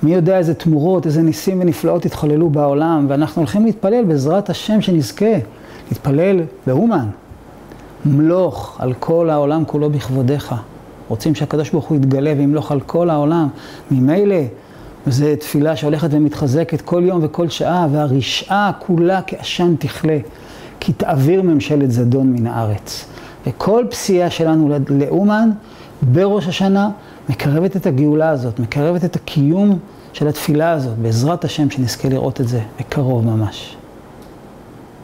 מי 0.02 0.14
יודע 0.14 0.38
איזה 0.38 0.54
תמורות, 0.54 1.06
איזה 1.06 1.22
ניסים 1.22 1.60
ונפלאות 1.60 2.04
התחוללו 2.04 2.50
בעולם, 2.50 3.06
ואנחנו 3.08 3.42
הולכים 3.42 3.64
להתפלל 3.64 4.04
בעזרת 4.04 4.50
השם 4.50 4.80
שנזכה, 4.80 5.34
להתפלל 5.90 6.40
באומן. 6.66 7.06
מלוך 8.04 8.76
על 8.78 8.94
כל 8.94 9.30
העולם 9.30 9.64
כולו 9.64 9.90
בכבודיך. 9.90 10.54
רוצים 11.08 11.34
שהקדוש 11.34 11.70
ברוך 11.70 11.84
הוא 11.84 11.96
יתגלה 11.96 12.34
וימלוך 12.36 12.72
על 12.72 12.80
כל 12.80 13.10
העולם. 13.10 13.48
ממילא, 13.90 14.40
וזו 15.06 15.26
תפילה 15.40 15.76
שהולכת 15.76 16.08
ומתחזקת 16.10 16.80
כל 16.80 17.02
יום 17.06 17.20
וכל 17.22 17.48
שעה, 17.48 17.86
והרשעה 17.92 18.70
כולה 18.78 19.20
כעשן 19.26 19.74
תכלה, 19.78 20.18
כי 20.80 20.92
תעביר 20.92 21.42
ממשלת 21.42 21.90
זדון 21.90 22.32
מן 22.32 22.46
הארץ. 22.46 23.04
וכל 23.46 23.84
פסיעה 23.90 24.30
שלנו 24.30 24.70
לאומן 24.88 25.50
בראש 26.02 26.48
השנה 26.48 26.90
מקרבת 27.28 27.76
את 27.76 27.86
הגאולה 27.86 28.28
הזאת, 28.28 28.58
מקרבת 28.58 29.04
את 29.04 29.16
הקיום 29.16 29.78
של 30.12 30.28
התפילה 30.28 30.70
הזאת, 30.70 30.98
בעזרת 30.98 31.44
השם 31.44 31.70
שנזכה 31.70 32.08
לראות 32.08 32.40
את 32.40 32.48
זה 32.48 32.60
בקרוב 32.80 33.24
ממש. 33.24 33.77